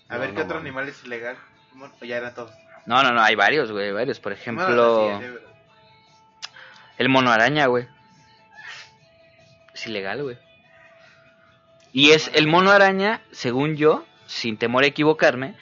[0.09, 1.37] A ver, ¿qué no otro animal es ilegal?
[1.71, 1.93] ¿Cómo?
[2.01, 2.53] O ya eran todos.
[2.87, 4.19] No, no, no, hay varios, güey, varios.
[4.19, 5.35] Por Bueno, ejemplo, sí, sí,
[6.97, 7.87] el mono araña, güey.
[9.75, 10.37] Es ilegal, güey.
[11.93, 15.55] Y es el mono araña, según yo, sin temor a equivocarme,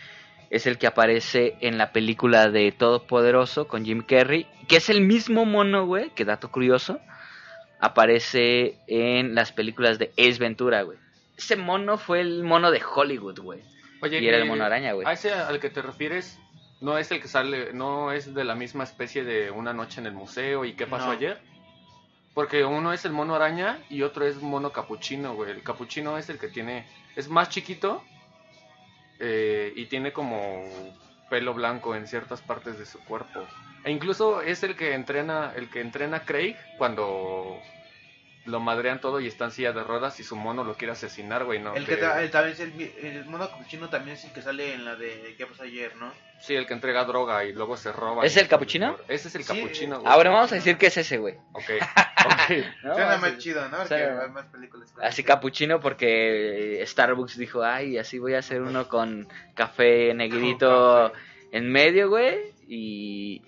[0.50, 5.00] es el que aparece en la película de Todopoderoso con Jim Carrey, que es el
[5.00, 7.00] mismo mono, güey, que dato curioso,
[7.80, 10.98] aparece en las películas de Ace Ventura, güey.
[11.36, 13.60] Ese mono fue el mono de Hollywood, güey.
[14.02, 15.06] Oye, Y era el mono araña, güey.
[15.06, 16.38] A ese al que te refieres,
[16.80, 20.06] no es el que sale, no es de la misma especie de Una noche en
[20.06, 21.12] el museo y qué pasó No.
[21.12, 21.38] ayer.
[22.34, 25.50] Porque uno es el mono araña y otro es mono capuchino, güey.
[25.50, 28.04] El capuchino es el que tiene, es más chiquito
[29.18, 30.64] eh, y tiene como
[31.28, 33.46] pelo blanco en ciertas partes de su cuerpo.
[33.84, 37.58] E incluso es el que entrena, el que entrena a Craig cuando
[38.46, 41.44] lo madrean todo y está en silla de ruedas y su mono lo quiere asesinar,
[41.44, 41.60] güey.
[41.60, 44.42] No, El que ta- el- también es el, el mono capuchino también es el que
[44.42, 46.12] sale en la de ¿Qué pasó ayer, no?
[46.40, 48.24] Sí, el que entrega droga y luego se roba.
[48.24, 48.96] ¿Es el capuchino?
[49.08, 49.54] Ese es el Sí.
[49.60, 50.00] capuchino.
[50.00, 50.10] güey.
[50.12, 51.34] Ahora vamos a decir que es ese, güey.
[51.52, 51.64] Ok,
[52.26, 52.66] ok.
[52.82, 52.94] ¿no?
[52.94, 53.76] Suena Así- más chido, ¿no?
[53.78, 54.92] Porque hay más películas.
[55.02, 61.12] Así capuchino porque Starbucks dijo, ay, así voy a hacer uno con café negrito
[61.52, 62.38] en medio, güey,
[62.68, 63.42] y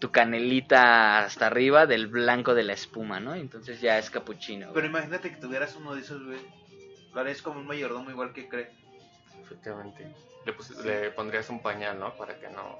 [0.00, 3.34] tu canelita hasta arriba del blanco de la espuma, ¿no?
[3.34, 4.70] Entonces ya es capuchino.
[4.72, 6.38] Pero imagínate que tuvieras uno de esos, güey.
[7.12, 8.70] Lo harías como un mayordomo igual que cree.
[9.42, 10.06] Efectivamente.
[10.48, 12.14] Le, pus- le pondrías un pañal, ¿no?
[12.16, 12.78] Para que no.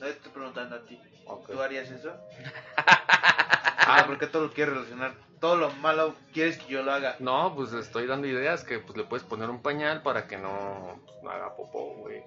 [0.00, 0.98] No te estoy preguntando a ti.
[1.26, 1.50] Ok.
[1.52, 2.16] ¿Tú harías eso?
[2.76, 5.12] ah, porque todo lo quieres relacionar.
[5.40, 7.16] Todo lo malo quieres que yo lo haga.
[7.18, 11.00] No, pues estoy dando ideas que pues le puedes poner un pañal para que no,
[11.04, 12.22] pues, no haga popó, güey.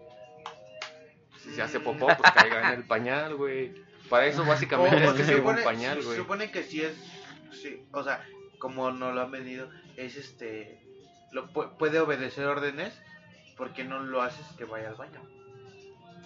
[1.41, 3.73] Si se hace popó, pues caiga en el pañal, güey.
[4.09, 6.17] Para eso básicamente es que se supone, un pañal, se güey.
[6.17, 6.95] supone que sí es.
[7.59, 8.23] Sí, o sea,
[8.59, 10.79] como no lo han vendido, es este.
[11.31, 12.93] Lo pu- puede obedecer órdenes.
[13.57, 15.21] Porque no lo haces que vaya al baño?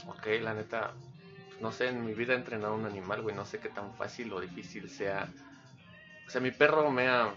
[0.07, 0.93] Ok, la neta,
[1.49, 3.93] pues, no sé, en mi vida he entrenado un animal, güey, no sé qué tan
[3.95, 5.27] fácil o difícil sea.
[6.25, 7.33] O sea, mi perro mea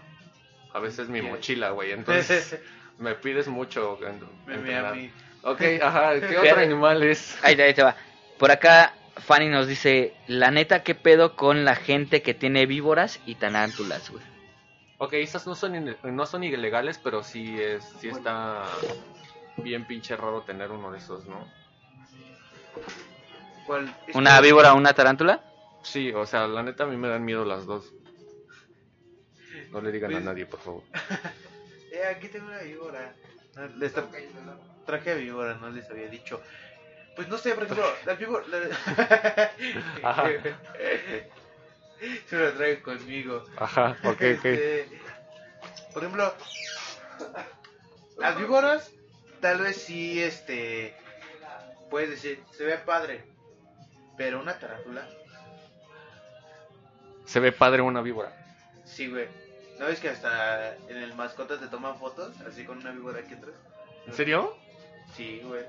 [0.73, 1.27] a veces mi ¿Qué?
[1.27, 2.59] mochila, güey, entonces
[2.97, 3.97] me pides mucho.
[3.99, 4.09] Me-
[4.45, 4.85] me- entrenar.
[4.85, 5.11] a mí.
[5.43, 7.37] Ok, ajá, ¿qué otro animal es?
[7.43, 7.95] Ahí te, ahí te va.
[8.37, 13.19] Por acá, Fanny nos dice, la neta, ¿qué pedo con la gente que tiene víboras
[13.25, 14.23] y tarántulas, güey?
[14.97, 18.71] Ok, esas no son, no son ilegales, pero sí, es, sí está
[19.57, 21.47] bien pinche raro tener uno de esos, ¿no?
[23.65, 23.93] ¿Cuál?
[24.13, 25.43] ¿Una víbora o una tarántula?
[25.83, 27.91] Sí, o sea, la neta a mí me dan miedo las dos.
[29.71, 30.83] No le digan a Pues- nadie, por favor.
[31.93, 33.13] Eh, aquí tengo una víbora.
[33.53, 34.07] No, les tra-
[34.85, 36.41] traje a víbora, no les había dicho.
[37.17, 38.47] Pues no sé, por ejemplo, las víboras.
[40.01, 40.29] Ajá.
[42.27, 43.43] Se lo traigo conmigo.
[43.57, 44.21] Ajá, ok, ok.
[44.23, 44.87] Este,
[45.93, 46.33] por ejemplo,
[48.19, 48.91] las víboras,
[49.41, 50.95] tal vez sí, este.
[51.89, 53.23] Puedes decir, se ve padre.
[54.17, 55.07] Pero una tarántula,
[57.25, 58.31] Se ve padre una víbora.
[58.85, 59.27] sí, güey.
[59.79, 62.39] ¿No ves que hasta en el mascotas te toman fotos?
[62.41, 63.55] Así con una víbora aquí atrás.
[64.05, 64.55] ¿En serio?
[65.15, 65.63] Sí, güey.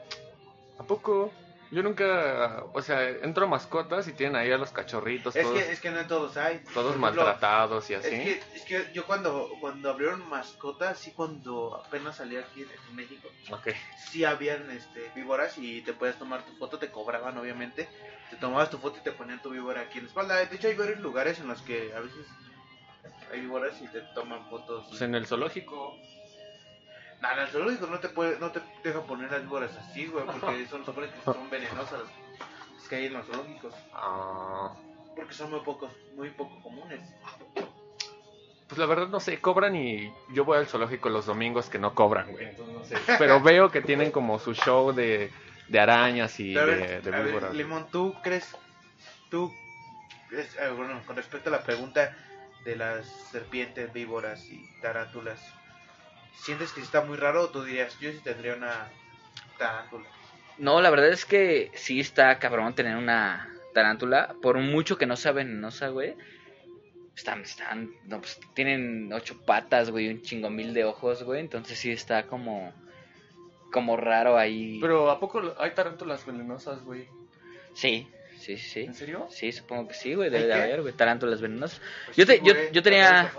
[0.78, 1.32] ¿A poco?
[1.72, 5.58] Yo nunca, o sea, entro a mascotas y tienen ahí a los cachorritos, Es todos,
[5.58, 6.58] que, es que no en todos hay.
[6.74, 8.10] todos ejemplo, maltratados y Es así.
[8.10, 13.26] que, es que yo cuando, cuando abrieron mascotas, sí cuando apenas salí aquí en México,
[13.50, 13.68] Ok.
[14.10, 17.88] sí habían este, víboras y te puedes tomar tu foto, te cobraban obviamente,
[18.28, 20.36] te tomabas tu foto y te ponían tu víbora aquí en la espalda.
[20.44, 22.26] De hecho hay varios lugares en los que a veces
[23.32, 24.84] hay víboras y te toman fotos.
[24.90, 25.96] Pues en el zoológico.
[27.22, 30.26] Nah, en el zoológico no te, puede, no te dejan poner las víboras así, güey,
[30.26, 32.00] porque son, supone que son venenosas.
[32.76, 34.72] Es que hay en los zoológicos, Ah,
[35.16, 37.00] porque son muy pocos, muy poco comunes.
[38.66, 41.94] pues la verdad no sé, cobran y yo voy al zoológico los domingos que no
[41.94, 42.46] cobran, güey.
[42.48, 43.16] entonces no sé.
[43.18, 45.30] Pero veo que tienen como su show de,
[45.68, 47.54] de arañas y a de, ver, de a ver, víboras.
[47.54, 48.56] Limón, ¿tú crees,
[49.30, 49.52] tú,
[50.32, 52.16] es- eh, bueno, con respecto a la pregunta
[52.64, 55.40] de las serpientes, víboras y tarántulas,
[56.36, 58.88] ¿sientes que está muy raro o tú dirías, yo sí tendría una
[59.58, 60.06] tarántula?
[60.58, 64.34] No, la verdad es que sí está cabrón tener una tarántula.
[64.42, 66.14] Por mucho que no sea venenosa, güey.
[67.16, 71.40] Están, están, no, pues tienen ocho patas, güey, un chingo mil de ojos, güey.
[71.40, 72.72] Entonces sí está como,
[73.70, 74.78] como raro ahí.
[74.80, 77.06] Pero ¿a poco hay tarántulas venenosas, güey?
[77.74, 78.08] Sí,
[78.38, 78.80] sí, sí.
[78.80, 79.26] ¿En serio?
[79.30, 81.80] Sí, supongo que sí, güey, debe de haber, güey, tarántulas venenosas.
[82.06, 83.30] Pues Yo te- sí, yo- güey, yo tenía-.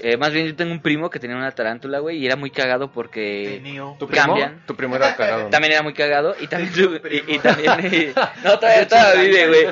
[0.00, 2.50] Eh, más bien yo tengo un primo que tenía una tarántula, güey, y era muy
[2.50, 3.60] cagado porque...
[3.62, 4.26] Tenía- ¿Tu primo?
[4.26, 4.62] cambian.
[4.66, 5.44] Tu primo era cagado.
[5.44, 5.50] ¿no?
[5.50, 8.06] También era muy cagado y también su- y, también y-
[8.44, 9.64] no todavía, todavía vive güey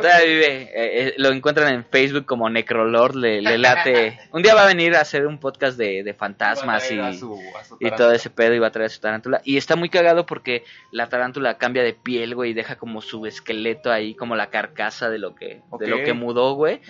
[0.00, 4.54] todavía vive Eh, eh, lo encuentran en Facebook como Necrolord le, le late un día
[4.54, 7.18] va a venir a hacer un podcast de, de fantasmas y, Va a traer a
[7.18, 9.56] su- a su y todo ese pedo y va a traer a su tarántula y
[9.56, 13.90] está muy cagado porque la tarántula cambia de piel güey y deja como su esqueleto
[13.92, 16.80] ahí como la carcasa de lo que de lo que mudó güey.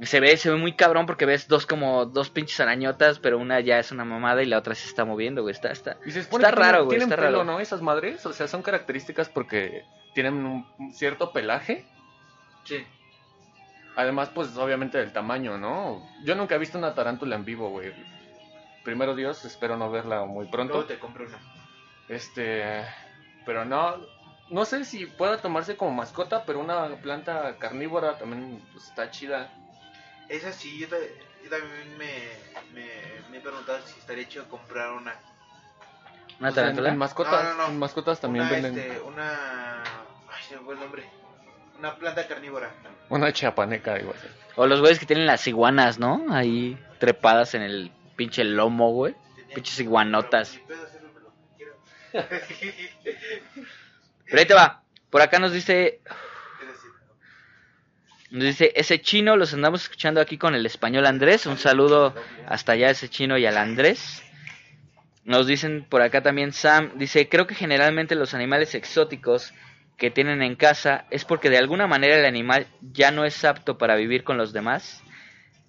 [0.00, 3.60] Se ve, se ve muy cabrón porque ves dos como dos pinches arañotas, pero una
[3.60, 5.52] ya es una mamada y la otra se está moviendo, güey.
[5.52, 5.96] Está, está.
[6.04, 7.44] Y se Está raro, güey, Tienen está pelo, raro.
[7.44, 7.60] ¿no?
[7.60, 9.84] Esas madres, o sea, son características porque
[10.14, 11.86] tienen un cierto pelaje.
[12.64, 12.84] Sí.
[13.96, 16.02] Además, pues obviamente del tamaño, ¿no?
[16.24, 17.92] Yo nunca he visto una tarántula en vivo, güey.
[18.82, 20.84] Primero Dios, espero no verla muy Luego pronto.
[20.86, 21.38] te compro una.
[22.08, 22.84] Este,
[23.46, 23.96] pero no,
[24.50, 29.52] no sé si pueda tomarse como mascota, pero una planta carnívora también pues, está chida.
[30.28, 30.86] Esa sí, yo,
[31.42, 32.28] yo también me,
[32.72, 32.86] me,
[33.30, 35.12] me he preguntado si estaría chido comprar una.
[35.12, 36.88] ¿Una Pues, en- tarántula?
[36.90, 37.68] En, mascotas, No, no, no.
[37.68, 39.82] en mascotas también una, venden este, una...
[39.82, 41.04] Ay, se me fue el nombre.
[41.78, 42.72] Una planta carnívora.
[43.10, 44.16] una chiapaneca, igual.
[44.56, 46.24] O los güeyes que tienen las iguanas, ¿no?
[46.30, 49.14] Ahí trepadas en el pinche lomo, güey.
[49.36, 50.58] Tenía- Pinches iguanotas.
[52.12, 52.28] Pero
[54.38, 54.82] ahí te va.
[55.10, 56.00] Por acá nos dice.
[58.34, 61.46] Nos dice, ese chino, los andamos escuchando aquí con el español Andrés.
[61.46, 62.16] Un saludo
[62.48, 64.24] hasta allá a ese chino y al Andrés.
[65.24, 69.54] Nos dicen por acá también Sam, dice, creo que generalmente los animales exóticos
[69.96, 73.78] que tienen en casa es porque de alguna manera el animal ya no es apto
[73.78, 75.04] para vivir con los demás.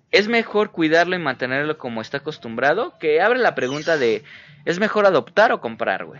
[0.10, 4.24] Es mejor cuidarlo y mantenerlo como está acostumbrado, que abre la pregunta de,
[4.66, 6.20] ¿es mejor adoptar o comprar, güey?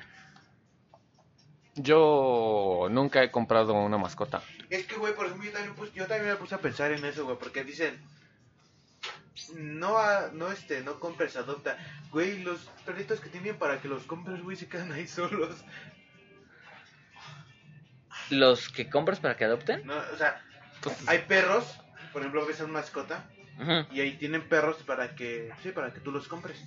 [1.76, 4.42] Yo nunca he comprado una mascota.
[4.70, 7.04] Es que, güey, por ejemplo, yo también, pus- yo también me puse a pensar en
[7.06, 8.00] eso, güey, porque dicen,
[9.56, 11.78] no, a- no, este, no compres, adopta.
[12.12, 15.64] Güey, los perritos que tienen para que los compres, güey, se quedan ahí solos.
[18.30, 19.86] ¿Los que compras para que adopten?
[19.86, 20.42] No, o sea,
[20.82, 21.80] Pues, hay perros,
[22.14, 23.26] por ejemplo, ves a una mascota,
[23.92, 26.62] y ahí tienen perros para que, sí, para que tú los compres.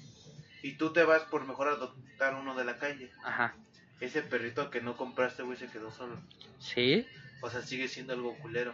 [0.63, 3.13] Y tú te vas por mejor adoptar uno de la calle.
[3.25, 3.55] Ajá.
[4.01, 6.17] Ese perrito que no compraste, güey, se quedó solo.
[6.61, 7.07] Sí.
[7.41, 8.73] O sea, sigue siendo algo culero.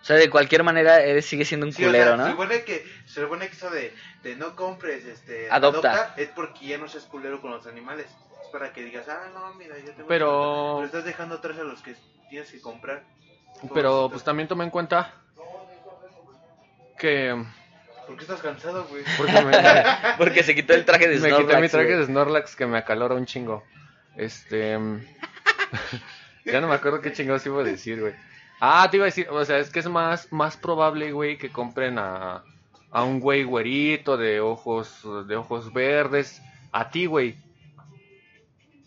[0.00, 2.24] O sea, de cualquier manera, él sigue siendo un Sí, o culero, sea, ¿no?
[2.26, 6.14] Se supone que, se supone que eso de, de no compres, este, Adopta.
[6.16, 8.06] es porque ya no seas culero con los animales.
[8.42, 10.06] Es para que digas, ah, no, mira, yo tengo...
[10.06, 10.74] Pero- mascota".
[10.76, 11.94] Pero estás dejando atrás a los que
[12.28, 13.02] tienes que comprar.
[13.72, 15.14] Pero pues también toma en cuenta
[16.98, 17.44] que...
[18.06, 19.02] ¿Por qué estás cansado, güey?
[19.16, 19.52] Porque me,
[20.18, 21.46] Porque se quitó el traje de me Snorlax.
[21.46, 21.98] quité mi traje güey.
[22.00, 23.64] de Snorlax que me acalora un chingo.
[24.16, 24.78] Este...
[26.44, 28.14] ya no me acuerdo qué chingados iba a decir, güey.
[28.60, 31.50] Ah, te iba a decir, o sea, es que es más, más probable, güey, que
[31.50, 32.44] compren a,
[32.90, 36.40] a un güey güerito de ojos, de ojos verdes,
[36.72, 37.36] a ti, güey.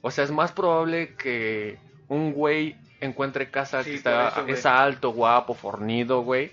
[0.01, 4.65] O sea, es más probable que un güey encuentre casa Sí, que está, eso, es
[4.65, 6.51] alto, guapo, fornido, güey,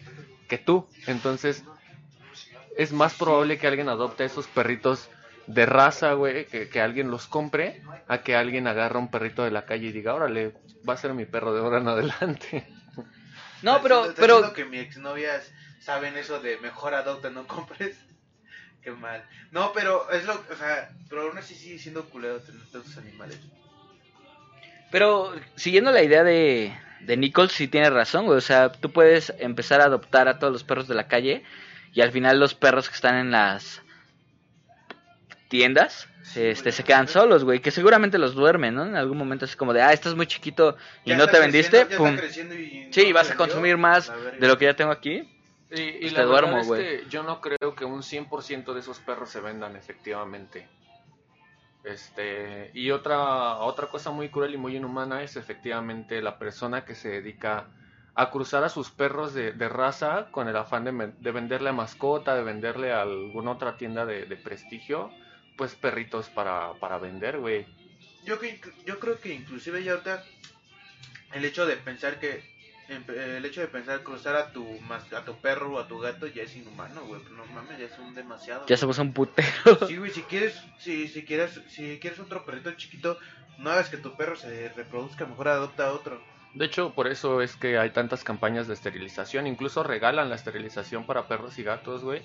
[0.48, 0.86] que tú.
[1.06, 1.64] Entonces,
[2.76, 5.08] es más probable que alguien adopte esos perritos
[5.46, 9.50] de raza, güey, que, que alguien los compre, a que alguien agarre un perrito de
[9.50, 10.54] la calle y diga, órale,
[10.88, 12.66] va a ser mi perro de ahora en adelante.
[13.62, 17.98] No, pero, ¿Estás pero, que mis exnovias saben eso de mejor adopta, no compres.
[18.82, 19.24] Qué mal.
[19.50, 23.40] No, pero es lo, o sea, pero aún así sigue siendo culero tener tantos animales.
[24.90, 28.36] pero siguiendo la idea de, de Nicole, sí tiene razón, güey.
[28.36, 31.42] O sea, tú puedes empezar a adoptar a todos los perros de la calle
[31.94, 33.80] y al final los perros que están en las
[35.58, 37.60] tiendas este, se quedan solos, güey.
[37.60, 38.84] Que seguramente los duermen, ¿no?
[38.84, 41.86] En algún momento es como de, ah, estás muy chiquito y Ya no te vendiste,
[41.86, 42.08] pum.
[42.08, 45.30] está creciendo y Sí, no vas a consumir más de lo que ya tengo aquí.
[45.70, 46.82] Y, y Pues la te duermo, verdad es güey.
[46.82, 50.66] que yo no creo que un 100% de esos perros se vendan efectivamente.
[51.84, 56.94] Este, y otra otra cosa muy cruel y muy inhumana es efectivamente la persona que
[56.94, 57.66] se dedica
[58.14, 62.34] a cruzar a sus perros de, de raza con el afán de, venderle a mascota,
[62.34, 65.10] de venderle a alguna otra tienda de, de prestigio,
[65.56, 67.66] pues perritos para, para vender, güey.
[68.24, 70.24] Yo, que, yo creo que inclusive ya ahorita
[71.32, 72.42] el hecho de pensar que
[72.88, 74.66] em- el hecho de pensar cruzar a tu
[75.12, 77.22] a tu perro o a tu gato ya es inhumano, güey.
[77.32, 78.66] No mames, ya es un demasiado.
[78.66, 79.86] Ya somos un putero.
[79.86, 83.18] Sí, güey, si quieres, si, si quieres, si quieres otro perrito chiquito,
[83.58, 86.22] no hagas que tu perro se reproduzca, mejor adopta otro.
[86.54, 89.48] De hecho, por eso es que hay tantas campañas de esterilización.
[89.48, 92.22] Incluso regalan la esterilización para perros y gatos, güey.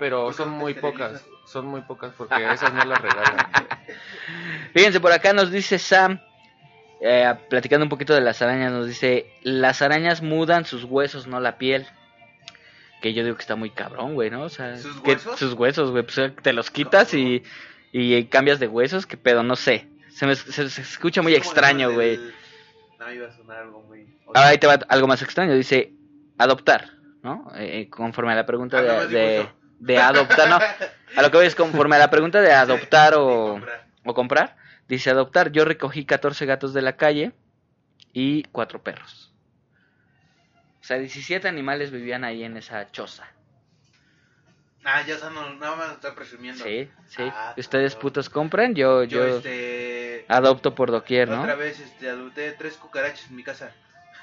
[0.00, 1.24] Pero ¿Por qué son muy pocas.
[1.46, 3.36] Son muy pocas porque esas no las regalan.
[4.74, 6.20] Fíjense, por acá nos dice Sam,
[7.00, 11.38] eh, platicando un poquito de las arañas, nos dice, las arañas mudan sus huesos, no
[11.38, 11.86] la piel.
[13.02, 14.42] Que yo digo que está muy cabrón, güey, ¿no?
[14.42, 15.38] O sea, ¿Sus que- huesos?
[15.38, 17.42] sus huesos, güey, pues te los quitas y,
[17.92, 19.86] y cambias de huesos, que pedo, no sé.
[20.10, 22.16] Se me se, se escucha muy extraño, güey.
[22.16, 22.34] del-
[22.98, 24.06] No, iba a sonar algo muy...
[24.26, 25.92] Ahora ahí te va algo más extraño, dice,
[26.38, 26.90] adoptar,
[27.22, 27.50] ¿no?
[27.56, 29.48] Eh, eh, conforme a la pregunta Ah, de.
[29.80, 30.56] De adoptar, ¿no?
[31.16, 33.86] A lo que voy es conforme a la pregunta de adoptar Sí, o comprar.
[34.04, 34.56] o comprar.
[34.88, 35.50] Dice adoptar.
[35.52, 37.32] Yo recogí 14 gatos de la calle
[38.12, 39.32] y 4 perros.
[40.80, 43.26] O sea, 17 animales vivían ahí en esa choza.
[44.84, 46.64] Ah, ya está, no, nada más está presumiendo.
[46.64, 47.22] Sí, sí.
[47.22, 50.24] Ah, Ustedes putos compran, yo, Yo, yo este...
[50.26, 51.42] adopto por doquier, ¿no?
[51.42, 53.72] Otra vez, este, adopté tres cucarachas en mi casa.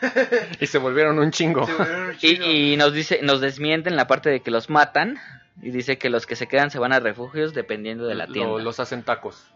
[0.60, 1.66] Y se volvieron un chingo.
[1.66, 2.46] Se volvieron un chingo.
[2.46, 5.20] Y, y nos dice, nos desmienten la parte de que los matan.
[5.62, 8.34] Y dice que los que se quedan se van a refugios dependiendo de la Lo-
[8.34, 8.62] tienda.
[8.62, 9.48] los hacen tacos.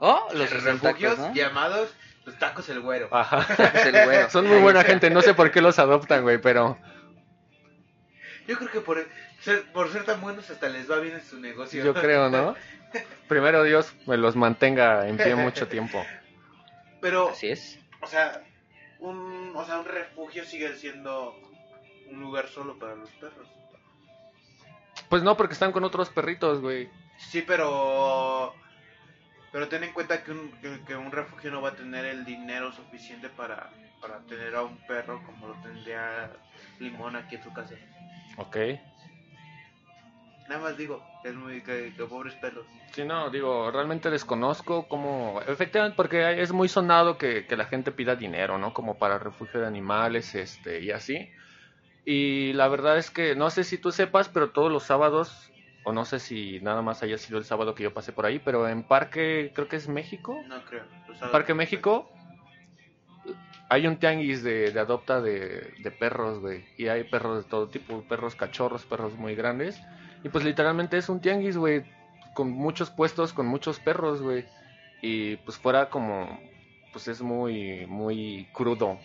[0.00, 1.34] Oh, los Los hacen refugios tacos, ¿no?
[1.34, 1.94] llamados
[2.24, 3.08] los tacos el güero.
[3.10, 3.46] Ajá.
[3.56, 4.30] Tacos el güero.
[4.30, 5.10] Son muy buena gente.
[5.10, 6.78] No sé por qué los adoptan, güey, pero
[8.46, 9.06] Yo creo que por
[9.40, 11.84] ser, por ser tan buenos hasta les va bien en su negocio.
[11.84, 12.54] yo creo, ¿no?
[13.28, 16.04] Primero Dios me los mantenga en pie mucho tiempo.
[17.00, 17.78] Pero, Así es.
[18.02, 18.42] o sea,
[18.98, 21.34] un, o sea, un refugio sigue siendo
[22.10, 23.46] un lugar solo para los perros.
[25.10, 26.88] Pues no, porque están con otros perritos, güey.
[27.18, 28.54] Sí, pero
[29.52, 32.24] pero ten en cuenta que un, que, que un refugio no va a tener el
[32.24, 36.30] dinero suficiente para para tener a un perro como lo tendría
[36.78, 37.74] Limón aquí en su casa.
[38.36, 38.56] Ok.
[40.48, 42.66] Nada más digo, es muy que, que pobres perros.
[42.92, 45.40] Sí, no, digo, realmente desconozco cómo...
[45.46, 48.74] Efectivamente, porque es muy sonado que, que la gente pida dinero, ¿no?
[48.74, 51.30] Como para refugio de animales, este, y así.
[52.04, 55.52] Y la verdad es que no sé si tú sepas, pero todos los sábados,
[55.84, 58.38] o no sé si nada más haya sido el sábado que yo pasé por ahí,
[58.38, 60.84] pero en Parque, creo que es México, No creo.
[61.30, 62.10] Parque México,
[63.68, 66.64] hay un tianguis de, de adopta de, de perros, güey.
[66.76, 69.80] Y hay perros de todo tipo, perros cachorros, perros muy grandes.
[70.24, 71.84] Y pues literalmente es un tianguis, güey,
[72.34, 74.44] con muchos puestos, con muchos perros, güey.
[75.02, 76.40] Y pues fuera como,
[76.92, 78.98] pues es muy, muy crudo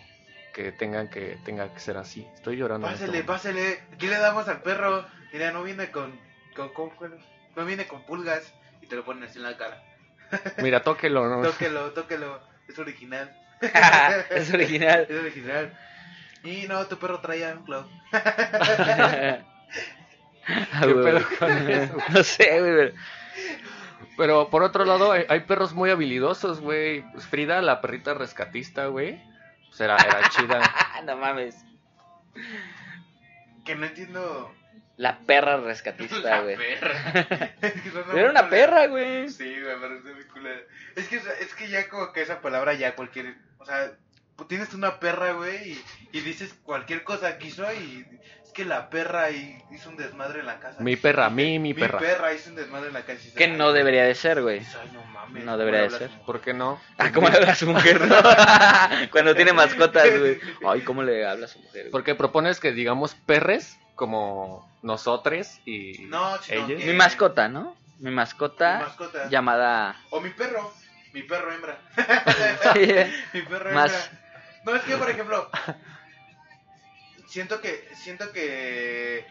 [0.56, 2.26] que tengan que, tenga que ser así.
[2.34, 2.88] Estoy llorando.
[2.88, 3.80] este Pásele, pásele.
[3.92, 5.04] Aquí le damos al perro.
[5.30, 6.18] Mira, no viene con,
[6.56, 7.14] con, con-
[7.54, 9.82] no viene con pulgas y te lo ponen así en la cara.
[10.62, 11.42] Mira, tóquelo, ¿no?
[11.46, 12.40] Tóquelo, tóquelo.
[12.68, 13.36] Es original.
[14.30, 15.06] es original.
[15.10, 15.78] Es original.
[16.42, 17.84] Y no, tu perro traía un cloud.
[20.48, 21.04] Ah, ¿Qué güey.
[21.04, 21.96] pedo con eso?
[22.10, 22.72] No sé, güey.
[22.76, 22.94] pero-
[24.16, 27.02] Pero por otro lado, hay, hay perros muy habilidosos, güey.
[27.12, 29.20] Pues Frida, la perrita rescatista, güey.
[29.76, 30.60] Pues era, era chida.
[31.04, 31.54] No mames.
[33.64, 34.54] Que no entiendo.
[34.96, 36.56] La perra rescatista, La güey.
[36.56, 37.54] perra.
[37.60, 39.28] Es que suena Era una perra, güey.
[39.28, 40.62] Sí, güey, pero es muy culero.
[40.96, 43.36] Es que, es que ya como que esa palabra ya cualquier...
[43.58, 43.92] O sea,
[44.44, 48.06] tienes una perra, güey, y, y dices cualquier cosa quiso y...
[48.44, 50.80] Es que la perra y hizo un desmadre en la casa.
[50.82, 51.98] Mi perra, mi, mi perra.
[52.00, 53.20] Mi perra hizo un desmadre en la casa.
[53.36, 54.60] Que "Ay, no debería de ser, güey.
[54.92, 55.44] no mames.
[55.44, 56.10] No ¿cómo debería de ser.
[56.24, 56.80] ¿Por qué no?
[56.96, 58.14] Ah, ¿cómo le habla a su mujer, no?
[59.10, 60.38] Cuando tiene mascotas, güey.
[60.66, 61.82] Ay, ¿cómo le habla a su mujer?
[61.82, 61.90] güey?
[61.90, 66.66] Porque propones que digamos perres como nosotros y No, ellos.
[66.80, 67.76] que- Mi mascota, ¿no?
[67.98, 69.28] Mi mascota, Mi mascota.
[69.28, 70.00] llamada...
[70.10, 70.72] O mi perro.
[71.12, 71.78] Mi perro hembra.
[72.74, 72.92] Sí,
[73.34, 74.22] Mi perro Más- hembra.
[74.66, 75.48] No, es que, por ejemplo,
[77.28, 79.24] siento que, siento que,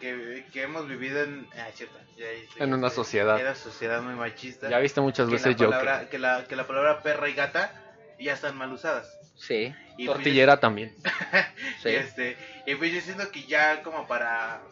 [0.00, 2.26] que, que hemos vivido en, ah, cierto, ya
[2.56, 3.38] En una este, sociedad.
[3.38, 4.70] Una sociedad muy machista.
[4.70, 5.70] Ya viste muchas veces yo
[6.10, 7.72] que la, que la palabra perra y gata
[8.18, 9.06] ya están mal usadas.
[9.36, 10.96] sí, Y pues, Tortillera también.
[11.82, 11.90] sí.
[11.90, 12.36] Este,
[12.66, 14.62] y pues yo siento que ya como para,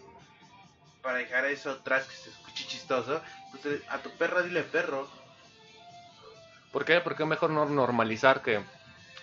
[1.02, 3.20] para dejar eso atrás que se escuche chistoso,
[3.52, 5.08] pues a tu perra dile perro.
[6.72, 7.00] ¿Por qué?
[7.00, 8.62] Porque mejor no normalizar que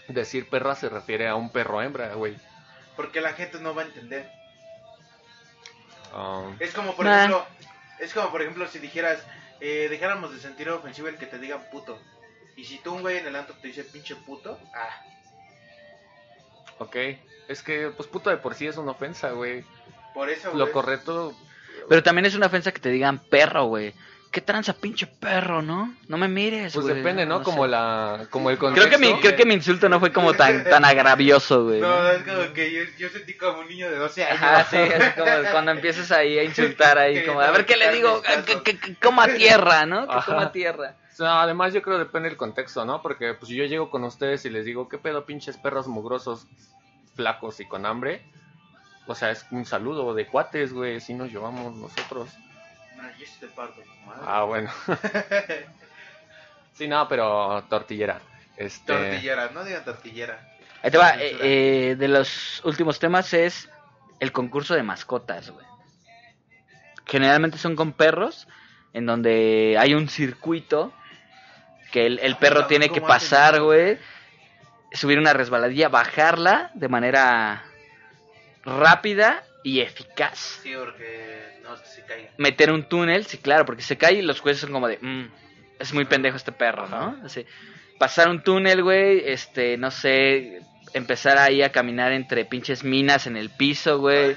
[0.08, 2.36] decir perra se refiere a un perro hembra, güey.
[2.96, 4.30] Porque la gente no va a entender.
[6.14, 7.18] Ah, Es como por Nah.
[7.18, 7.46] ejemplo,
[8.00, 9.24] es como por ejemplo si dijeras,
[9.60, 12.00] eh, dejáramos de sentir ofensivo el que te digan puto.
[12.56, 15.02] Y si tú un güey en el antro te dice pinche puto, ah,
[16.80, 16.96] ok.
[17.48, 19.66] Es que, pues puto de por sí es una ofensa, güey.
[20.14, 20.72] por eso Lo güey.
[20.72, 21.34] correcto.
[21.90, 23.94] Pero también es una ofensa que te digan perro, güey.
[24.34, 25.94] ¿Qué tranza, pinche perro, no?
[26.08, 26.96] No me mires, Pues güey.
[26.98, 27.44] depende, ¿no?
[27.44, 28.90] Como la, como el Creo contexto.
[28.90, 31.80] que, mi, creo que mi insulto no fue como tan, tan agravioso, güey.
[31.80, 34.42] No, es como que yo, yo sentí como un niño de 12 años.
[34.42, 37.92] Ajá, sí, así como cuando empiezas ahí a insultar ahí, como, a ver qué le
[37.94, 40.08] digo, que, que, que coma tierra, ¿no?
[40.08, 40.26] Que Ajá.
[40.34, 40.96] coma tierra.
[41.12, 43.04] O sea, además yo creo que depende del contexto, ¿no?
[43.04, 46.48] Porque pues si yo llego con ustedes y les digo, ¿qué pedo pinches perros mugrosos,
[47.16, 48.24] flacos y con hambre?
[49.06, 52.32] O sea, es un saludo de cuates, güey, si nos llevamos nosotros.
[53.04, 54.22] No, yo sí te parto, madre.
[54.26, 54.72] Ah, bueno.
[56.74, 58.22] sí, no, pero tortillera.
[58.56, 60.40] Este, Tortillera, no digan tortillera.
[60.82, 63.70] Ahí te va, eh, eh, de los últimos temas es
[64.22, 65.66] el concurso de mascotas, güey.
[67.06, 68.48] Generalmente son con perros,
[68.94, 70.94] en donde hay un circuito
[71.92, 73.98] que el, el perro Ah, tiene que ¿cómo hacen pasar, güey,
[74.94, 77.66] subir una resbaladilla, bajarla de manera
[78.64, 80.60] rápida y eficaz.
[80.62, 82.30] Sí, porque no es que se caiga.
[82.38, 85.26] Meter un túnel, sí, claro, porque se cae y los jueces son como de, "Mm,
[85.80, 87.18] es muy pendejo este perro, ¿no?
[87.24, 87.46] Así,
[87.98, 90.62] pasar un túnel, güey, este, no sé,
[90.94, 94.36] empezar ahí a caminar entre pinches minas en el piso, güey.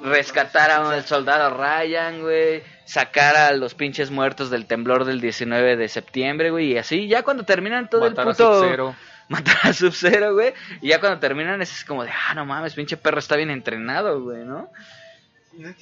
[0.00, 2.62] Rescatar a un soldado Ryan, güey.
[2.84, 6.72] Sacar a los pinches muertos del temblor del 19 de septiembre, güey.
[6.72, 8.96] Y así, ya cuando terminan todo matar el a puto...
[9.28, 10.54] Matar a Sub-Zero, güey.
[10.80, 14.22] Y ya cuando terminan es como de, ah, no mames, pinche perro está bien entrenado,
[14.22, 14.70] güey, ¿no?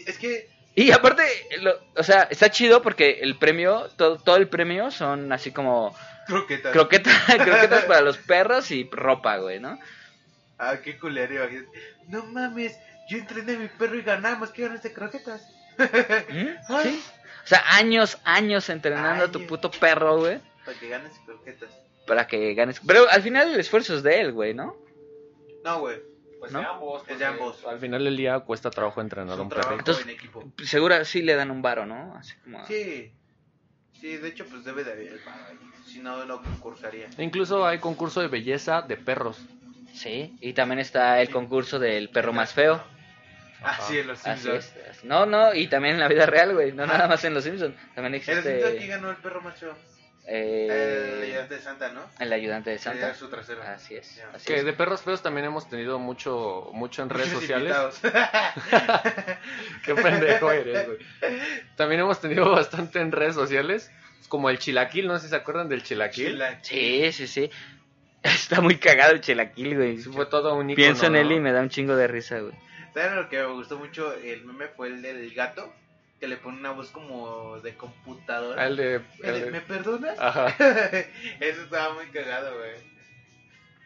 [0.07, 1.23] Es que Y aparte,
[1.61, 5.97] lo- o sea, está chido porque el premio, todo, todo el premio son así como
[6.27, 6.73] croquetas.
[6.73, 9.79] croquetas, croquetas para los perros y ropa, güey, ¿no?
[10.59, 11.49] Ah, qué culero.
[12.09, 12.77] No mames,
[13.09, 14.51] yo entrené a mi perro y ganamos.
[14.51, 15.47] ¿Qué ganas de croquetas?
[15.79, 16.47] ¿Mm?
[16.83, 17.03] Sí.
[17.45, 21.71] O sea, años, años entrenando a tu puto perro, güey, Para que ganes croquetas.
[22.07, 22.81] Para que ganes.
[22.87, 24.77] Pero al final el esfuerzo es de él, güey, ¿no?
[25.65, 25.99] No, güey.
[26.39, 26.61] Pues ¿No?
[26.61, 27.03] de ambos.
[27.03, 27.65] Es de porque ambos.
[27.67, 29.73] Al final del día cuesta trabajo entrenar a un perrito.
[29.75, 30.45] Entonces- en equipo.
[30.65, 32.15] Seguro sí le dan un varo, ¿no?
[32.17, 32.65] Así como...
[32.67, 33.13] Sí.
[34.01, 35.21] Sí, de hecho, pues debe de haber.
[35.87, 37.09] Si no, no concursaría.
[37.19, 39.39] Incluso hay concurso de belleza de perros.
[39.95, 42.83] Sí, y también está el concurso del perro más feo.
[43.63, 44.75] Ah, sí, en los Así Simpsons.
[44.91, 45.05] es.
[45.05, 46.73] No, no, y también en la vida real, güey.
[46.73, 47.75] No nada más en Los Simpsons.
[47.95, 49.75] También En los Simpsons, ¿quién existe ganó el perro macho?
[50.27, 52.01] Eh, El ayudante de Santa, ¿no?
[52.19, 53.15] el ayudante de Santa.
[53.15, 53.63] su trasero.
[53.63, 54.21] Así es.
[54.35, 54.65] Así Que es.
[54.65, 57.77] de perros feos también hemos tenido mucho, mucho en redes Muchos sociales.
[59.85, 60.99] Qué pendejo eres, güey.
[61.77, 63.91] También hemos tenido bastante en redes sociales.
[64.29, 66.33] Como el chilaquil, no sé si se acuerdan del chilaquil.
[66.33, 67.13] Chilaquil.
[67.13, 67.51] Sí, sí, sí.
[68.23, 69.99] Está muy cagado el chelaquil, güey.
[69.99, 72.41] Sí, fue todo un icono, Pienso en él y me da un chingo de risa,
[72.41, 72.55] güey.
[72.93, 74.13] ¿Saben lo que me gustó mucho?
[74.15, 75.73] El meme fue el del gato,
[76.21, 78.63] que le pone una voz como de computadora.
[78.63, 79.01] Ah, el de...
[79.23, 80.19] El ¿Me perdonas?
[80.19, 80.47] Ajá.
[81.41, 82.73] Eso estaba muy cagado, güey.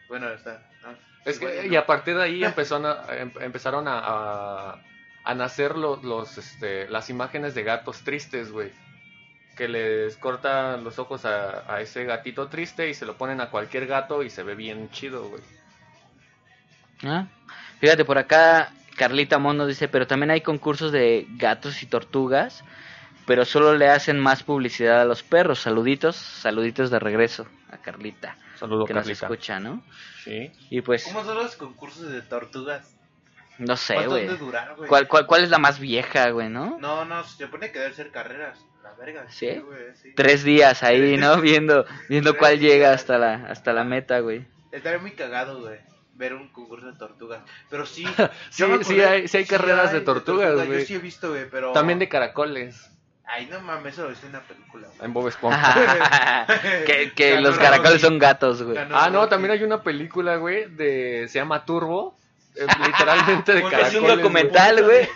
[0.07, 0.63] Bueno, está.
[0.83, 0.93] ah,
[1.25, 4.83] Es que, bueno, y a partir de ahí empezaron a, em- empezaron a, a,
[5.25, 8.71] a nacer los, los, este, las imágenes de gatos tristes, güey.
[9.57, 13.49] Que les cortan los ojos a, a ese gatito triste y se lo ponen a
[13.49, 15.43] cualquier gato y se ve bien chido, güey.
[17.03, 17.27] Ah,
[17.79, 18.71] Fíjate, por acá
[19.01, 22.63] Carlita Mono dice, pero también hay concursos de gatos y tortugas,
[23.25, 25.59] pero solo le hacen más publicidad a los perros.
[25.59, 29.83] Saluditos, saluditos de regreso a Carlita, Saludos, que nos escucha, ¿no?
[30.23, 30.51] Sí.
[30.69, 32.95] Y pues, ¿Cómo son los concursos de tortugas?
[33.57, 34.87] no sé, ¿Cuánto güey.
[34.87, 36.77] ¿Cuál, cuál, ¿Cuál es la más vieja, güey, no?
[36.79, 38.63] No, no, se supone que deben ser carreras.
[38.83, 39.25] La verga.
[39.29, 39.63] ¿Sí?
[39.95, 40.13] sí.
[40.15, 41.37] Tres días ahí, ¿no?
[41.41, 44.45] Viendo, viendo cuál llega hasta la, hasta la meta, güey.
[44.71, 45.79] Estaría muy cagado, güey.
[46.13, 47.41] Ver un concurso de tortugas.
[47.69, 48.05] Pero sí.
[48.49, 50.79] Sí, sí hay- sí hay carreras de tortugas, güey.
[50.81, 51.71] Yo sí he visto, güey, pero.
[51.71, 52.89] También de caracoles.
[53.23, 54.87] Ay, no mames, eso lo viste en una película.
[54.89, 55.05] güey.
[55.05, 56.45] En Bob Esponja.
[56.85, 58.75] que que Ganó los caracoles son gatos, güey.
[58.75, 61.27] Ganó ah, no, también hay una película, güey, de...
[61.29, 62.17] Se llama Turbo.
[62.55, 64.11] eh, literalmente de Porque Es caracoles.
[64.11, 65.07] un documental, güey.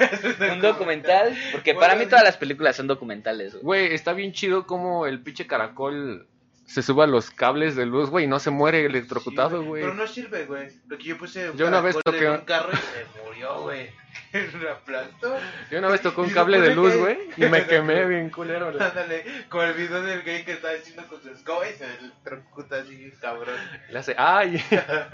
[0.53, 1.37] Un documental.
[1.51, 3.63] Porque Bueno, para mí todas las películas son documentales, güey.
[3.63, 6.25] Güey, está bien chido como el pinche caracol
[6.65, 9.81] se sube a los cables de luz, güey, y no se muere electrocutado, Sí, güey.
[9.83, 10.67] Pero no sirve, güey.
[10.89, 13.89] Porque yo puse un Yo una vez toqué- en un carro y se murió, güey.
[14.71, 15.37] Aplastó.
[15.71, 18.71] Yo una vez tocó un cable de luz, que- güey, y me quemé bien culero.
[18.71, 18.83] güey.
[18.83, 22.77] Ándale, como el video del gay que está haciendo con su escoba y se electrocuta
[22.77, 23.55] así, cabrón.
[23.91, 24.61] Le hace, ay,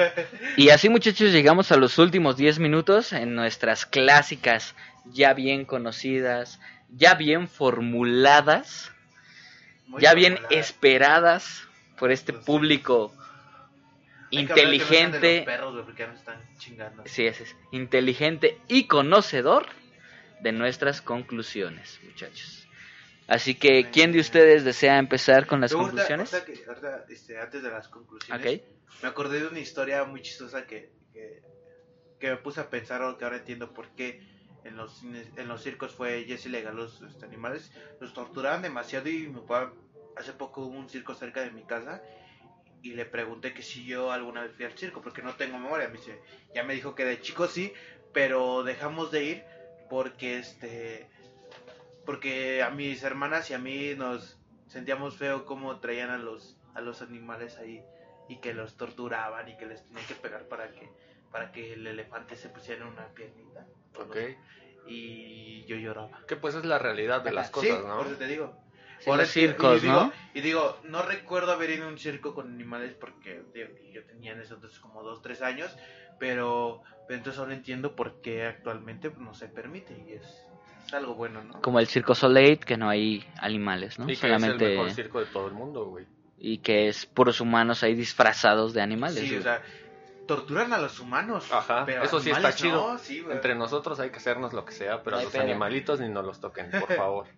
[0.57, 4.75] Y así, muchachos, llegamos a los últimos 10 minutos en nuestras clásicas,
[5.05, 8.91] ya bien conocidas, ya bien formuladas,
[9.91, 10.53] Muy ya bien popular.
[10.53, 11.67] esperadas
[11.97, 13.13] por este Pues público
[14.29, 15.37] inteligente.
[15.37, 17.03] los perros, están chingando.
[17.05, 17.55] Sí, ese es.
[17.71, 19.65] Inteligente y conocedor
[20.39, 22.65] de nuestras conclusiones, muchachos.
[23.27, 26.33] Así que, ¿quién de ustedes desea empezar con las conclusiones?
[26.33, 29.01] ahorita que- ahorita, este, antes de las conclusiones, Ok.
[29.03, 31.41] me acordé de una historia muy chistosa que, que,
[32.17, 34.21] que me puse a pensar o que ahora entiendo por qué
[34.63, 37.71] en los cines- en los circos fue Jesse legal los este, animales.
[37.99, 39.73] Los torturaban demasiado y mi papá
[40.15, 42.01] hace poco hubo un circo cerca de mi casa
[42.83, 45.87] y le pregunté que si yo alguna vez fui al circo porque no tengo memoria.
[45.87, 46.19] Me dice
[46.53, 47.73] ya me dijo que de chico sí
[48.13, 49.43] pero dejamos de ir
[49.89, 51.07] porque este
[52.05, 54.37] porque a mis hermanas y a mí nos
[54.67, 57.83] sentíamos feo como traían a los a los animales ahí
[58.27, 60.89] y que los torturaban y que les tenían que pegar para que
[61.31, 63.65] para que el elefante se pusiera en una piernita
[63.99, 64.17] ok.
[64.87, 67.97] y yo lloraba Que pues es la realidad de las sí cosas, ¿no?
[67.97, 68.57] por eso te digo
[68.99, 70.13] Sí, Por circos, y digo, ¿no?
[70.35, 74.33] y digo no recuerdo haber ido a un circo con animales porque digo, yo tenía
[74.33, 75.75] en ese entonces como dos tres años
[76.21, 80.45] pero, pero entonces ahora entiendo por qué actualmente no se permite y es,
[80.85, 84.05] es algo bueno no Como el Circo Soleil, que no hay animales, ¿no?
[84.05, 84.65] Y que Solamente...
[84.65, 86.05] es el mejor circo de todo el mundo, güey.
[86.37, 89.17] Y que es puros humanos ahí disfrazados de animales.
[89.17, 89.39] Sí, güey.
[89.39, 89.63] o sea,
[90.35, 91.51] torturan a los humanos.
[91.51, 92.93] Ajá, pero eso sí está chido.
[92.93, 93.35] no, sí, güey.
[93.35, 96.25] Entre nosotros hay que hacernos lo que sea, pero No a los animalitos ni nos
[96.25, 97.27] los toquen, por favor.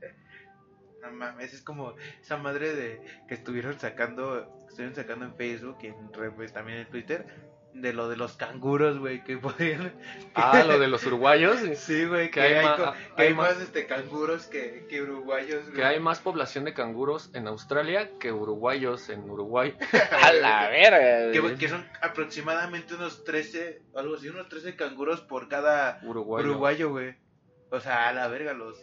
[1.02, 5.78] No mames, es como esa madre de que estuvieron sacando, que estuvieron sacando en Facebook
[5.82, 9.94] y en, pues, también en Twitter de lo de los canguros, güey, que podían.
[10.36, 11.58] Ah, lo de los uruguayos.
[11.76, 14.86] Sí, güey, que, Que hay hay, ah, que hay hay más- más este canguros que,
[14.90, 15.66] que uruguayos.
[15.70, 19.76] Que hay más población de canguros en Australia que uruguayos en Uruguay.
[20.24, 21.32] A la verga.
[21.32, 21.56] Que, güey.
[21.58, 26.50] que son aproximadamente unos 13, algo así, unos 13 canguros por cada Uruguayo.
[26.50, 27.16] uruguayo, güey.
[27.72, 28.78] O sea, a la verga los,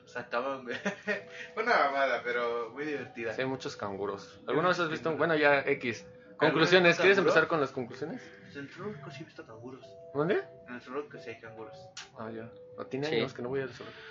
[0.00, 0.76] los acaban, güey.
[1.54, 3.32] Fue una mamada, pero muy divertida.
[3.34, 4.40] Sí, hay muchos canguros.
[4.48, 5.12] ¿Alguna vez has visto?
[5.16, 6.04] Bueno, ya X.
[6.38, 6.96] Conclusiones.
[6.98, 8.22] ¿Quieres empezar con las conclusiones?
[8.52, 9.84] En el zoológico sí he visto canguros.
[10.14, 10.42] ¿Dónde?
[10.68, 11.76] En el zoológico sí hay canguros.
[12.18, 12.50] Ah, ya.
[12.76, 13.16] No tiene Sí.
[13.16, 14.02] años que no voy al zoológico.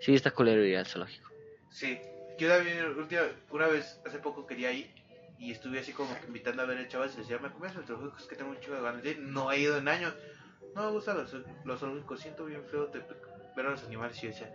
[0.00, 1.30] Sí, está culero ir al zoológico.
[1.70, 2.00] Sí.
[2.38, 4.90] Yo también, última, una vez, hace poco quería ir
[5.38, 7.74] y estuve así como que invitando a ver a chavas y les decía, ¿me comes
[7.76, 8.16] el zoológico?
[8.18, 9.18] Es que tengo un chico de ganas de ir.
[9.20, 10.14] No he ido en años.
[10.74, 11.32] No me gustan los,
[11.64, 13.00] los zoológicos, siento bien feo de
[13.56, 14.52] ver a los animales y yo decía,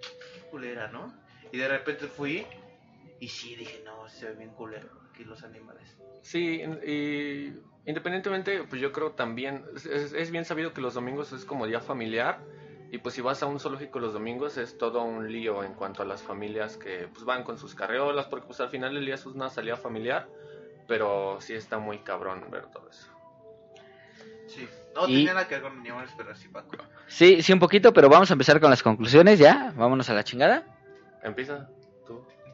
[0.00, 1.12] qué culera, ¿no?
[1.50, 2.46] Y de repente fui
[3.18, 4.88] y sí, dije, no, se ve bien culero.
[5.24, 5.96] Que los animales.
[6.22, 7.54] Sí, y
[7.86, 11.80] independientemente, pues yo creo también, es, es- bien sabido que los domingos es como día
[11.80, 12.40] familiar.
[12.92, 16.02] Y pues si vas a un zoológico los domingos es todo un lío en cuanto
[16.02, 19.14] a las familias que pues van con sus carreolas, porque pues al final del día
[19.14, 20.28] es una salida familiar.
[20.88, 23.06] Pero sí está muy cabrón ver todo eso.
[24.48, 24.68] Sí.
[24.96, 26.76] No Y- tenía nada que ver con animales, pero sí, Paco.
[27.06, 29.72] Sí, sí, un poquito, pero vamos a empezar con las conclusiones ya.
[29.76, 30.64] Vámonos a la chingada.
[31.22, 31.68] Empieza.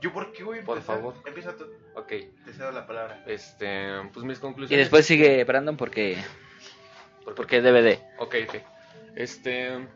[0.00, 0.96] ¿Yo por qué voy a Por empezar?
[0.96, 1.14] favor.
[1.26, 1.64] Empieza tú.
[1.94, 2.08] Ok.
[2.08, 3.24] Te cedo la palabra.
[3.26, 4.84] Este, pues mis Y conclusiones.
[4.86, 6.16] después sigue Brandon porque
[7.24, 7.98] Porque- es DVD.
[8.18, 8.54] Ok, ok.
[9.16, 9.88] Este,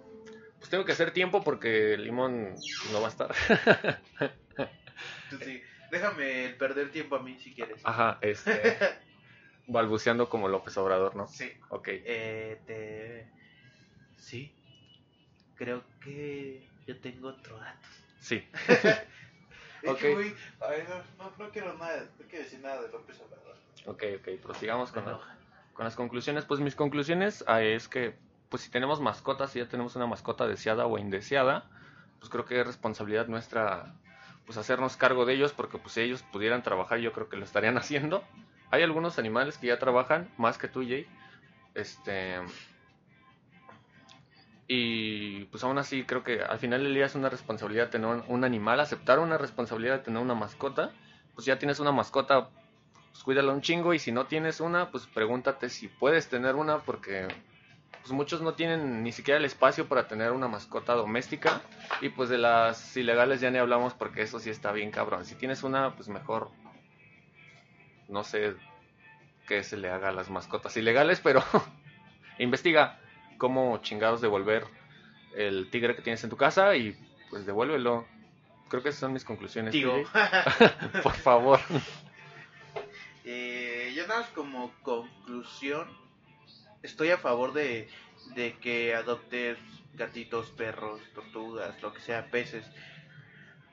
[0.59, 2.55] pues tengo que hacer tiempo porque Limón
[2.93, 3.35] no va a estar.
[5.31, 5.63] Tú sí.
[5.91, 7.81] Déjame perder tiempo a mí si quieres.
[7.85, 8.77] Ajá, este,
[9.67, 11.27] balbuceando como López Obrador, ¿no?
[11.29, 11.53] Sí.
[11.69, 11.89] Ok.
[11.91, 13.29] Eh, te...
[14.17, 14.55] Sí.
[15.57, 17.87] Creo que yo tengo otro dato.
[18.21, 18.49] Sí.
[19.83, 19.99] Es Ok.
[19.99, 23.57] que, güey, ay, no, no, no quiero nada, no quiero decir nada de López Obrador.
[23.87, 25.19] Ok, ok, prosigamos con, la-
[25.73, 26.45] con las conclusiones.
[26.45, 28.15] Pues mis conclusiones ah, es que,
[28.51, 31.71] pues si tenemos mascotas, si ya tenemos una mascota deseada o indeseada,
[32.19, 33.95] pues creo que es responsabilidad nuestra,
[34.45, 37.45] pues hacernos cargo de ellos, porque pues si ellos pudieran trabajar, yo creo que lo
[37.45, 38.23] estarían haciendo.
[38.71, 41.07] Hay algunos animales que ya trabajan, más que tú, Jay.
[41.75, 42.37] Este...
[44.73, 48.45] Y pues aún así creo que al final del día es una responsabilidad tener un,
[48.45, 50.93] animal, aceptar una responsabilidad de tener una mascota.
[51.35, 52.51] Pues ya tienes una mascota,
[53.11, 56.79] pues cuídala un chingo y si no tienes una, pues pregúntate si puedes tener una
[56.79, 57.27] porque
[58.01, 61.63] pues muchos no tienen ni siquiera el espacio para tener una mascota doméstica
[62.01, 65.25] y pues de las ilegales ya ni hablamos porque eso sí está bien cabrón.
[65.25, 66.53] Si tienes una, pues mejor
[68.07, 68.55] no sé
[69.49, 71.43] qué se le haga a las mascotas ilegales, pero
[72.39, 73.01] investiga
[73.41, 74.67] cómo chingados devolver
[75.35, 76.95] el tigre que tienes en tu casa y
[77.31, 78.07] pues devuélvelo.
[78.69, 79.73] Creo que esas son mis conclusiones.
[79.73, 80.05] Digo.
[81.03, 81.59] Por favor.
[83.25, 85.89] eh, yo nada más como conclusión,
[86.83, 87.89] estoy a favor de,
[88.37, 89.59] de que adoptes
[89.95, 92.65] gatitos, perros, tortugas, lo que sea, peces.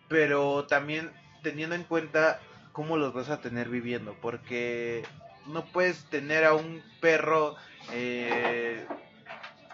[0.07, 1.11] Pero también
[1.43, 2.39] teniendo en cuenta
[2.71, 5.03] cómo los vas a tener viviendo, porque
[5.45, 7.57] no puedes tener a un perro...
[7.91, 8.85] Eh,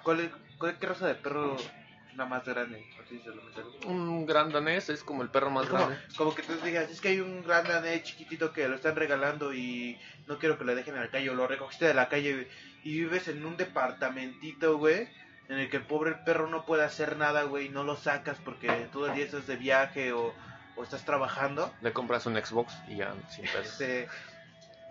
[0.04, 1.72] ¿cuál, es, cuál- ¿Qué raza de perro es
[2.16, 2.86] la más grande?
[3.04, 3.72] Así se lo meto.
[3.88, 6.04] Un gran danés es como el perro más Es como, grande.
[6.18, 9.54] como que tú digas, es que hay un gran danés chiquitito que lo están regalando
[9.54, 9.98] y
[10.28, 12.48] no quiero que lo dejen en la calle o lo recogiste de la calle
[12.84, 15.08] y vives en un departamentito, güey,
[15.50, 18.38] en el que el pobre perro no puede hacer nada, güey, y no lo sacas
[18.44, 20.34] porque todo el día estás de viaje o,
[20.76, 21.74] o estás trabajando.
[21.82, 23.68] Le compras un Xbox y ya, sin pedos.
[23.68, 24.08] Este,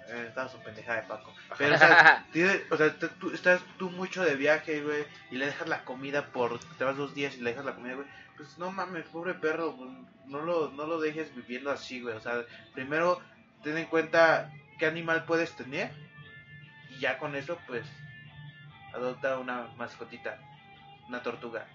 [0.08, 1.34] eh, estaba su pendejada de Paco.
[1.58, 5.36] Pero, o sea, tiene- o sea, te- tú, estás tú mucho de viaje, güey, y
[5.36, 6.58] le dejas la comida por.
[6.78, 8.06] Te vas dos días y le dejas la comida, güey.
[8.36, 9.76] Pues no mames, pobre perro,
[10.26, 12.16] no lo, no lo dejes viviendo así, güey.
[12.16, 12.42] O sea,
[12.74, 13.20] primero
[13.62, 15.92] ten en cuenta qué animal puedes tener,
[16.90, 17.86] y ya con eso, pues,
[18.94, 20.38] adopta una mascotita,
[21.08, 21.66] una tortuga.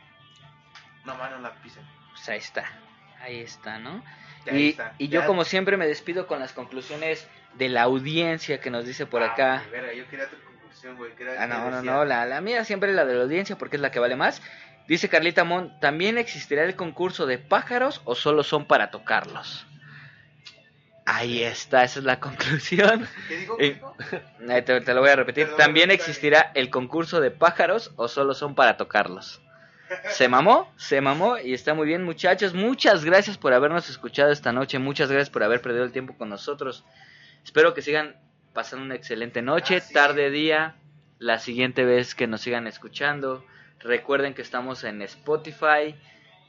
[1.05, 1.84] No, mano, la pisen.
[2.11, 2.65] Pues ahí está.
[3.21, 4.03] Ahí está, ¿no?
[4.45, 4.93] Ya Y, está.
[4.97, 7.28] y yo como siempre me despido con las conclusiones
[7.58, 9.64] de la audiencia que nos dice por Ah, acá.
[9.72, 11.12] verga, yo quería tu conclusión, güey.
[11.39, 13.82] Ah, no, no, no, la, la mía siempre es la de la audiencia porque es
[13.82, 14.41] la que vale más.
[14.88, 19.66] Dice Carlita Mon, ¿también existirá el concurso de pájaros o solo son para tocarlos?
[21.05, 23.08] Ahí está, esa es la conclusión.
[23.28, 23.58] ¿Qué digo?
[23.60, 23.82] Eh,
[24.66, 25.45] Te, te lo voy a repetir.
[25.45, 29.41] Perdón, ¿También existirá el concurso de pájaros o solo son para tocarlos?
[30.10, 32.53] Se mamó, se mamó y está muy bien muchachos.
[32.53, 34.80] Muchas gracias por habernos escuchado esta noche.
[34.80, 36.84] Muchas gracias por haber perdido el tiempo con nosotros.
[37.48, 38.18] Espero que sigan
[38.54, 39.93] pasando una excelente noche, Ah, sí.
[39.93, 40.76] tarde, día.
[41.18, 43.41] La siguiente vez que nos sigan escuchando.
[43.80, 45.95] Recuerden que estamos en Spotify,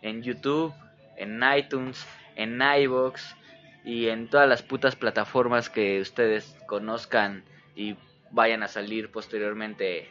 [0.02, 0.74] en YouTube,
[1.16, 3.36] en iTunes, en iBox
[3.84, 7.44] y en todas las putas plataformas que ustedes conozcan
[7.76, 7.96] y
[8.32, 10.10] vayan a salir posteriormente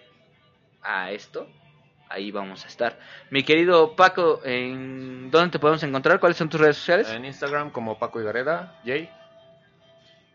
[0.81, 1.49] a esto.
[2.07, 2.97] Ahí vamos a estar.
[3.29, 6.21] Mi querido Paco, ¿en ¿dónde te podemos encontrar?
[6.21, 7.09] ¿Cuáles son tus redes sociales?
[7.09, 9.09] En Instagram como Paco Igareda, Jay.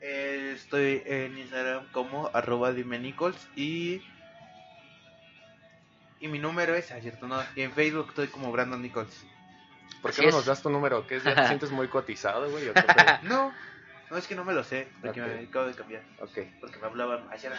[0.02, 4.02] Eh, estoy en Instagram como arroba dime Nichols y
[6.18, 9.24] y mi número es, cierto, no, y en Facebook estoy como Brandon Nichols.
[10.00, 10.34] ¿Por Así qué no es.
[10.36, 11.06] nos das tu número?
[11.06, 11.24] ¿Qué es?
[11.24, 12.68] ¿Ya te sientes muy cotizado, güey?
[12.68, 13.18] ¿O qué pedo?
[13.22, 13.52] No,
[14.10, 15.28] no es que no me lo sé, porque Ok.
[15.28, 16.38] me acabo de cambiar, ok.
[16.60, 17.52] porque me hablaban ayer.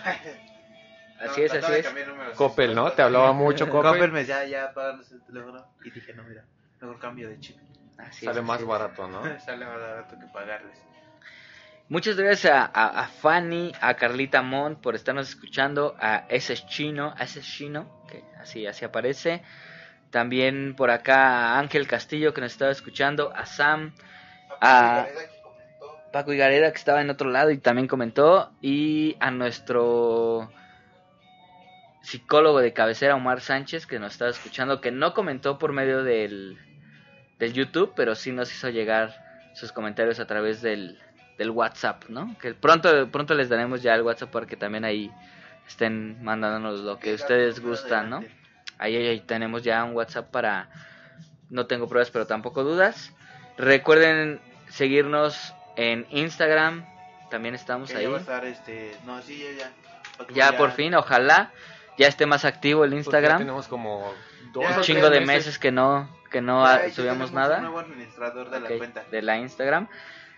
[1.19, 1.87] Así es, así es.
[2.35, 2.91] Coppel, ¿no?
[2.91, 4.11] Te hablaba mucho Coppel Coppel.
[4.11, 6.43] me decía, ya pagan el teléfono y dije, no, mira,
[6.81, 7.57] mejor cambio de chip.
[7.97, 8.69] Así Sale es, más así es.
[8.69, 9.39] barato, ¿no?
[9.41, 10.77] Sale más barato que pagarles.
[11.93, 17.13] Muchas gracias a, a- a Fanny, a Carlita Mont por estarnos escuchando, a ese chino,
[17.15, 19.43] a ese chino, que así, así aparece.
[20.09, 21.19] También por acá
[21.53, 23.93] a Ángel Castillo que nos estaba escuchando, a Sam,
[24.59, 25.05] Ah.
[26.11, 28.51] Paco Higareda que estaba en otro lado y también comentó.
[28.59, 30.51] Y a nuestro
[32.01, 36.57] psicólogo de cabecera, Omar Sánchez, que nos estaba escuchando, que no comentó por medio del,
[37.37, 39.13] del YouTube, pero sí nos hizo llegar
[39.53, 40.99] sus comentarios a través del,
[41.37, 42.35] del WhatsApp, ¿no?
[42.39, 45.11] Que pronto, pronto les daremos ya el WhatsApp para que también ahí
[45.67, 48.23] estén mandándonos lo que ustedes gustan, ¿no?
[48.77, 50.69] Ahí, ahí tenemos ya un WhatsApp para
[51.49, 53.13] no tengo pruebas pero tampoco dudas.
[53.57, 56.85] Recuerden seguirnos en Instagram,
[57.29, 58.05] también estamos ahí.
[58.07, 58.95] va a estar, este...
[59.05, 59.71] No, sí, ya, ya.
[60.17, 61.51] Paco Ya por fin, ojalá
[61.97, 63.37] ya esté más activo el Pues Instagram.
[63.39, 64.11] tenemos como
[64.51, 67.57] dos un chingo de meses que no que no subíamos nada.
[67.57, 69.03] Un nuevo administrador de Ok, la cuenta.
[69.11, 69.87] de la Instagram.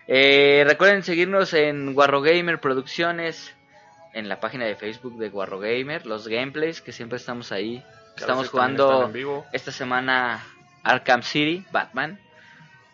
[0.08, 3.54] Eh, recuerden seguirnos en Guarro Gamer Producciones,
[4.12, 7.84] en la página de Facebook de Guarro Gamer, los gameplays que siempre estamos ahí.
[8.16, 9.46] Estamos jugando en vivo.
[9.52, 10.42] esta semana
[10.82, 12.18] Arkham City, Batman.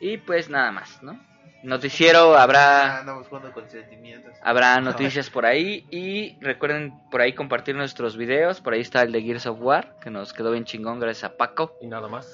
[0.01, 1.21] Y pues nada más, ¿no?
[1.63, 4.33] Noticiero Ah, habrá andamos jugando con sentimientos.
[4.43, 9.13] habrá noticias por ahí y recuerden por ahí compartir nuestros videos, por ahí está el
[9.13, 11.77] de Gears of War, que nos quedó bien chingón gracias a Paco.
[11.81, 12.27] Y nada más.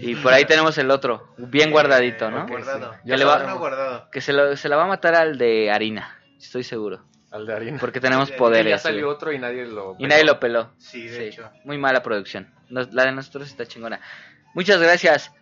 [0.00, 2.46] Y por ahí tenemos el otro, bien guardadito, ¿no?
[2.46, 2.92] Guardado.
[2.94, 2.98] sí.
[3.04, 4.10] Ya Ya le va- guardado.
[4.10, 7.04] Que se, lo, se la va a matar al de harina, estoy seguro.
[7.30, 7.78] Al de harina.
[7.80, 8.70] Porque tenemos Y ya Y poderes.
[8.70, 9.96] ya salió otro y nadie lo.
[9.98, 10.70] Y nadie lo peló.
[10.78, 11.50] Sí, de Sí, hecho.
[11.64, 12.52] muy mala producción.
[12.68, 14.00] Nos- La de nosotros está chingona.
[14.54, 15.32] Muchas gracias.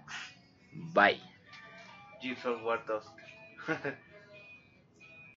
[0.72, 1.20] Bye.
[2.64, 3.04] War 2.